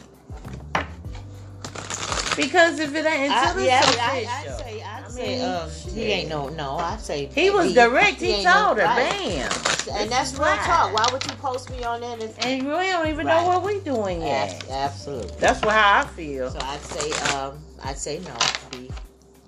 Because 2.37 2.79
if 2.79 2.95
it 2.95 3.05
ain't 3.05 3.33
I, 3.33 3.49
until 3.49 3.65
yeah, 3.65 3.79
it's 3.79 3.97
I, 3.97 4.17
official, 4.17 4.53
I 4.53 4.57
say, 4.57 4.81
I, 4.81 4.99
I 4.99 5.00
say, 5.11 5.41
um, 5.41 5.69
he 5.93 6.03
ain't 6.03 6.29
no, 6.29 6.49
no. 6.49 6.75
I 6.77 6.97
say 6.97 7.27
he 7.27 7.49
was 7.49 7.73
direct. 7.73 8.19
He, 8.21 8.43
no- 8.43 8.51
told 8.65 8.77
her, 8.77 8.83
right. 8.85 9.11
bam. 9.11 9.51
and 9.93 10.11
that's 10.11 10.33
real 10.33 10.43
right. 10.43 10.59
talk. 10.61 10.93
Why 10.93 11.05
would 11.11 11.23
you 11.25 11.31
post 11.37 11.69
me 11.69 11.83
on 11.83 12.01
that? 12.01 12.21
If, 12.21 12.37
And 12.45 12.63
we 12.65 12.69
don't 12.71 13.07
even 13.07 13.25
Right. 13.27 13.41
know 13.43 13.47
what 13.47 13.63
we're 13.63 13.79
doing 13.81 14.21
yet. 14.21 14.53
Abs- 14.63 14.69
absolutely. 14.69 15.35
That's 15.39 15.61
what 15.61 15.75
how 15.75 16.01
I 16.01 16.05
feel. 16.05 16.49
So 16.49 16.59
I'd 16.61 16.81
say, 16.81 17.35
um, 17.35 17.57
I'd 17.83 17.97
say 17.97 18.19
no. 18.19 18.35
B, 18.71 18.89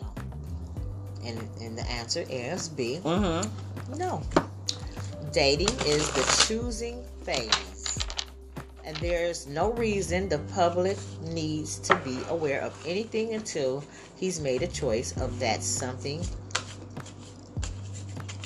no. 0.02 0.14
And 1.26 1.40
and 1.62 1.78
the 1.78 1.90
answer 1.90 2.26
is 2.30 2.70
B. 2.70 3.00
Mm-hmm. 3.04 3.98
No. 3.98 4.22
Dating 5.32 5.70
is 5.86 6.10
the 6.12 6.46
choosing 6.48 7.04
phase. 7.24 7.50
And 8.86 8.98
there's 8.98 9.48
no 9.48 9.72
reason 9.74 10.28
the 10.28 10.40
public 10.54 10.98
needs 11.22 11.80
to 11.80 11.96
be 11.98 12.20
aware 12.30 12.62
of 12.62 12.78
anything 12.86 13.34
until 13.34 13.84
he's 14.18 14.42
made 14.42 14.62
a 14.62 14.68
choice 14.68 15.16
of 15.18 15.40
that 15.40 15.64
something 15.64 16.26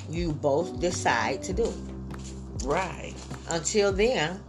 you 0.09 0.31
both 0.31 0.79
decide 0.79 1.41
to 1.43 1.53
do. 1.53 1.73
Right. 2.63 3.15
Until 3.49 3.91
then, 3.91 4.39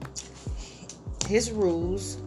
his 1.27 1.51
rules 1.51 2.19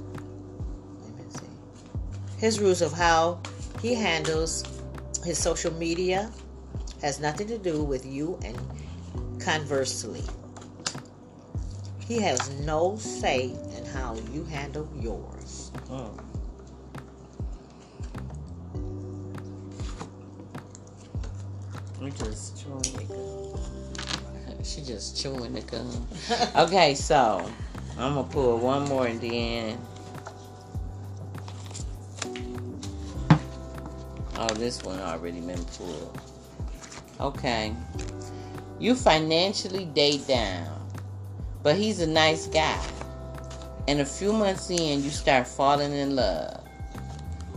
let 1.04 1.18
me 1.18 1.24
see. 1.30 2.40
His 2.40 2.60
rules 2.60 2.82
of 2.82 2.92
how 2.94 3.40
he 3.82 3.94
handles 3.94 4.64
his 5.24 5.38
social 5.38 5.74
media 5.74 6.32
has 7.02 7.20
nothing 7.20 7.48
to 7.48 7.58
do 7.58 7.84
with 7.84 8.06
you 8.06 8.40
and 8.44 8.58
conversely. 9.40 10.24
He 12.12 12.20
has 12.20 12.50
no 12.66 12.98
say 12.98 13.54
in 13.78 13.86
how 13.86 14.18
you 14.34 14.44
handle 14.44 14.86
yours. 15.00 15.72
We 22.02 22.12
just 22.12 22.62
chewing 22.62 22.82
the 22.82 23.06
gum. 23.06 24.62
She 24.62 24.82
just 24.82 25.16
chewing 25.16 25.54
the 25.54 25.62
gum. 25.62 26.06
Okay, 26.58 26.96
so 26.96 27.50
I'm 27.98 28.16
gonna 28.16 28.28
pull 28.28 28.58
one 28.58 28.90
more 28.90 29.08
and 29.08 29.22
then. 29.22 29.78
Oh, 34.36 34.54
this 34.56 34.84
one 34.84 35.00
already 35.00 35.40
been 35.40 35.64
pulled. 35.64 36.20
Okay. 37.22 37.74
You 38.80 38.96
financially 38.96 39.86
date 39.86 40.28
down, 40.28 40.81
but 41.64 41.76
he's 41.76 42.00
a 42.00 42.08
nice 42.08 42.48
guy. 42.48 42.84
And 43.88 44.00
a 44.00 44.06
few 44.06 44.32
months 44.32 44.70
in, 44.70 45.04
you 45.04 45.10
start 45.10 45.48
falling 45.48 45.92
in 45.92 46.16
love. 46.16 46.64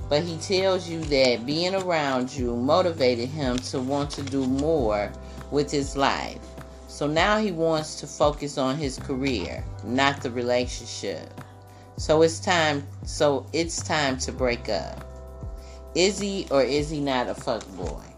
But 0.08 0.22
he 0.22 0.36
tells 0.38 0.88
you 0.88 1.00
that 1.04 1.46
being 1.46 1.74
around 1.74 2.34
you 2.34 2.56
motivated 2.56 3.28
him 3.28 3.58
to 3.58 3.80
want 3.80 4.10
to 4.12 4.22
do 4.22 4.46
more 4.46 5.10
with 5.50 5.70
his 5.70 5.96
life. 5.96 6.38
So 6.88 7.06
now 7.06 7.38
he 7.38 7.50
wants 7.50 7.96
to 8.00 8.06
focus 8.06 8.56
on 8.56 8.76
his 8.76 8.98
career, 8.98 9.64
not 9.82 10.22
the 10.22 10.30
relationship. 10.30 11.28
So 11.96 12.22
it's 12.22 12.40
time 12.40 12.86
so 13.04 13.46
it's 13.52 13.82
time 13.82 14.18
to 14.18 14.32
break 14.32 14.68
up. 14.68 15.04
Is 15.94 16.18
he 16.18 16.46
or 16.50 16.62
is 16.62 16.90
he 16.90 17.00
not 17.00 17.28
a 17.28 17.34
fuck 17.34 17.66
boy? 17.76 18.13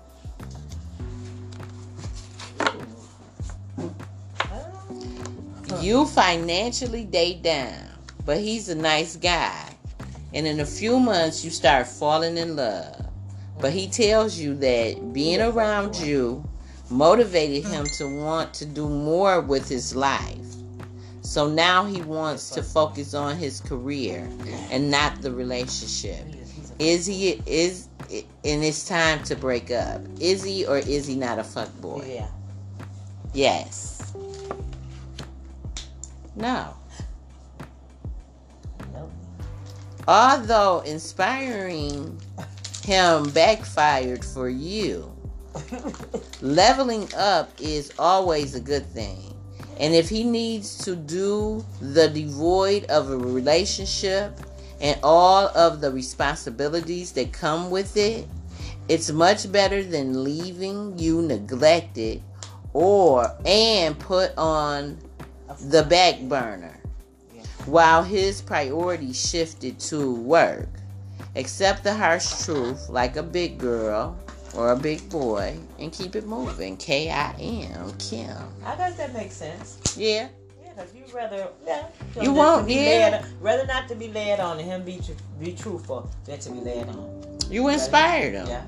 You 5.80 6.06
financially 6.06 7.04
date 7.04 7.42
down, 7.42 7.88
but 8.24 8.38
he's 8.38 8.68
a 8.68 8.74
nice 8.74 9.16
guy. 9.16 9.74
And 10.34 10.46
in 10.46 10.60
a 10.60 10.66
few 10.66 10.98
months, 10.98 11.44
you 11.44 11.50
start 11.50 11.86
falling 11.86 12.36
in 12.36 12.56
love. 12.56 13.06
But 13.58 13.72
he 13.72 13.88
tells 13.88 14.38
you 14.38 14.54
that 14.56 15.12
being 15.12 15.40
around 15.40 15.96
you 15.96 16.44
motivated 16.90 17.64
him 17.64 17.86
to 17.86 18.06
want 18.06 18.52
to 18.54 18.66
do 18.66 18.88
more 18.88 19.40
with 19.40 19.68
his 19.68 19.96
life. 19.96 20.38
So 21.22 21.48
now 21.48 21.84
he 21.84 22.02
wants 22.02 22.50
to 22.50 22.62
focus 22.62 23.14
on 23.14 23.36
his 23.36 23.60
career 23.60 24.28
and 24.70 24.90
not 24.90 25.22
the 25.22 25.32
relationship. 25.32 26.24
Is 26.78 27.06
he 27.06 27.42
is 27.46 27.88
and 28.08 28.64
it's 28.64 28.86
time 28.86 29.24
to 29.24 29.34
break 29.34 29.70
up. 29.70 30.02
Is 30.20 30.44
he 30.44 30.66
or 30.66 30.78
is 30.78 31.06
he 31.06 31.16
not 31.16 31.38
a 31.38 31.44
fuck 31.44 31.74
boy? 31.80 32.04
Yeah. 32.06 32.28
Yes. 33.32 33.95
No. 36.37 36.75
Nope. 38.92 39.11
Although 40.07 40.81
inspiring 40.81 42.20
him 42.85 43.31
backfired 43.31 44.25
for 44.25 44.49
you, 44.49 45.11
leveling 46.42 47.09
up 47.16 47.51
is 47.59 47.90
always 47.99 48.55
a 48.55 48.61
good 48.61 48.87
thing. 48.87 49.35
And 49.81 49.94
if 49.94 50.09
he 50.09 50.25
needs 50.25 50.79
to 50.85 50.94
do 50.94 51.64
the 51.81 52.09
devoid 52.09 52.85
of 52.85 53.11
a 53.11 53.16
relationship 53.16 54.38
and 54.81 54.99
all 55.03 55.49
of 55.49 55.81
the 55.81 55.90
responsibilities 55.90 57.12
that 57.12 57.33
come 57.33 57.70
with 57.70 57.96
it, 57.96 58.27
it's 58.88 59.11
much 59.11 59.51
better 59.51 59.83
than 59.83 60.22
leaving 60.22 60.99
you 60.99 61.22
neglected 61.22 62.22
or 62.72 63.35
and 63.44 63.99
put 63.99 64.37
on 64.37 64.99
the 65.61 65.82
back 65.85 66.20
burner 66.22 66.78
Yeah. 67.35 67.42
while 67.66 68.02
his 68.02 68.40
priorities 68.42 69.18
shifted 69.28 69.78
to 69.80 70.14
work. 70.14 70.68
Accept 71.35 71.85
the 71.85 71.92
harsh 71.94 72.44
truth 72.44 72.88
like 72.88 73.16
a 73.16 73.22
big 73.22 73.59
girl 73.59 74.16
or 74.54 74.72
a 74.72 74.76
big 74.76 75.06
boy 75.11 75.56
and 75.78 75.92
keep 75.92 76.16
it 76.16 76.26
moving. 76.26 76.76
K 76.78 77.11
I 77.11 77.32
M, 77.38 77.92
Kim. 77.98 78.30
I 78.64 78.74
guess 78.76 78.96
that 78.96 79.12
makes 79.12 79.35
sense. 79.35 79.76
Yeah. 79.98 80.28
Yeah, 80.62 80.70
because 80.74 80.94
you 80.94 81.02
rather 81.14 81.48
yeah. 81.66 81.87
You 82.20 82.32
won't, 82.32 82.68
yeah. 82.70 83.20
led- 83.20 83.26
rather 83.42 83.66
not 83.66 83.87
to 83.88 83.94
be 83.94 84.09
led 84.09 84.40
on 84.40 84.59
and 84.59 84.66
him 84.66 84.82
be 84.82 84.96
tr- 84.98 85.12
be 85.38 85.52
truthful 85.52 86.09
than 86.24 86.38
to 86.38 86.50
be 86.50 86.61
led 86.61 86.88
on. 86.88 87.38
You 87.50 87.68
inspired 87.68 88.32
him. 88.35 88.46
Yeah. 88.48 88.64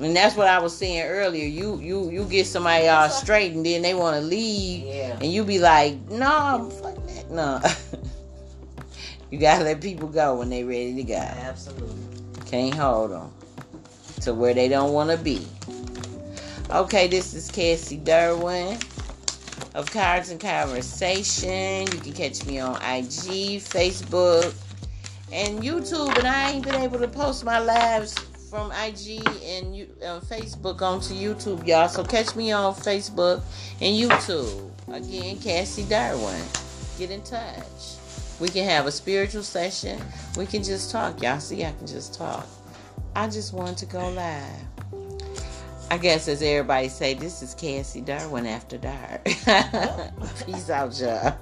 And 0.00 0.14
that's 0.16 0.34
what 0.36 0.48
I 0.48 0.58
was 0.58 0.76
saying 0.76 1.02
earlier. 1.02 1.46
You 1.46 1.78
you 1.78 2.10
you 2.10 2.24
get 2.24 2.46
somebody 2.46 2.88
all 2.88 3.08
straight 3.08 3.52
and 3.52 3.64
then 3.64 3.82
they 3.82 3.94
want 3.94 4.16
to 4.16 4.22
leave 4.22 4.86
Yeah. 4.86 5.16
and 5.20 5.32
you 5.32 5.44
be 5.44 5.58
like, 5.58 5.96
no, 6.10 6.70
fuck 6.82 6.96
that. 7.06 7.30
No. 7.30 7.60
you 9.30 9.38
gotta 9.38 9.62
let 9.64 9.80
people 9.80 10.08
go 10.08 10.36
when 10.36 10.50
they 10.50 10.64
ready 10.64 10.94
to 10.96 11.02
go. 11.04 11.14
Absolutely. 11.14 11.96
Can't 12.46 12.74
hold 12.74 13.12
them 13.12 13.32
to 14.22 14.34
where 14.34 14.54
they 14.54 14.68
don't 14.68 14.92
want 14.92 15.10
to 15.10 15.16
be. 15.16 15.46
Okay, 16.70 17.06
this 17.06 17.34
is 17.34 17.50
Cassie 17.50 17.98
Durwin 17.98 18.82
of 19.74 19.90
Cards 19.90 20.30
and 20.30 20.40
Conversation. 20.40 21.82
You 21.82 22.00
can 22.00 22.12
catch 22.12 22.44
me 22.46 22.58
on 22.58 22.74
IG, 22.76 23.60
Facebook, 23.60 24.54
and 25.32 25.60
YouTube. 25.60 26.16
And 26.18 26.26
I 26.26 26.52
ain't 26.52 26.64
been 26.64 26.76
able 26.76 26.98
to 26.98 27.08
post 27.08 27.44
my 27.44 27.58
lives 27.58 28.14
from 28.54 28.70
IG 28.70 29.20
and 29.42 29.76
you, 29.76 29.88
uh, 30.00 30.20
Facebook 30.20 30.80
onto 30.80 31.12
YouTube, 31.12 31.66
y'all. 31.66 31.88
So 31.88 32.04
catch 32.04 32.36
me 32.36 32.52
on 32.52 32.72
Facebook 32.72 33.42
and 33.80 33.98
YouTube. 33.98 34.70
Again, 34.86 35.40
Cassie 35.40 35.82
Durwin. 35.82 36.96
Get 36.96 37.10
in 37.10 37.20
touch. 37.22 37.96
We 38.38 38.48
can 38.48 38.68
have 38.68 38.86
a 38.86 38.92
spiritual 38.92 39.42
session. 39.42 40.00
We 40.36 40.46
can 40.46 40.62
just 40.62 40.92
talk. 40.92 41.20
Y'all 41.20 41.40
see, 41.40 41.64
I 41.64 41.72
can 41.72 41.88
just 41.88 42.14
talk. 42.14 42.46
I 43.16 43.28
just 43.28 43.52
want 43.54 43.76
to 43.78 43.86
go 43.86 44.08
live. 44.10 44.62
I 45.90 45.98
guess 45.98 46.28
as 46.28 46.40
everybody 46.40 46.88
say, 46.88 47.14
this 47.14 47.42
is 47.42 47.54
Cassie 47.54 48.02
Durwin 48.02 48.46
after 48.46 48.78
dark. 48.78 49.24
Peace 50.46 50.70
out, 50.70 50.96
y'all. 51.00 51.36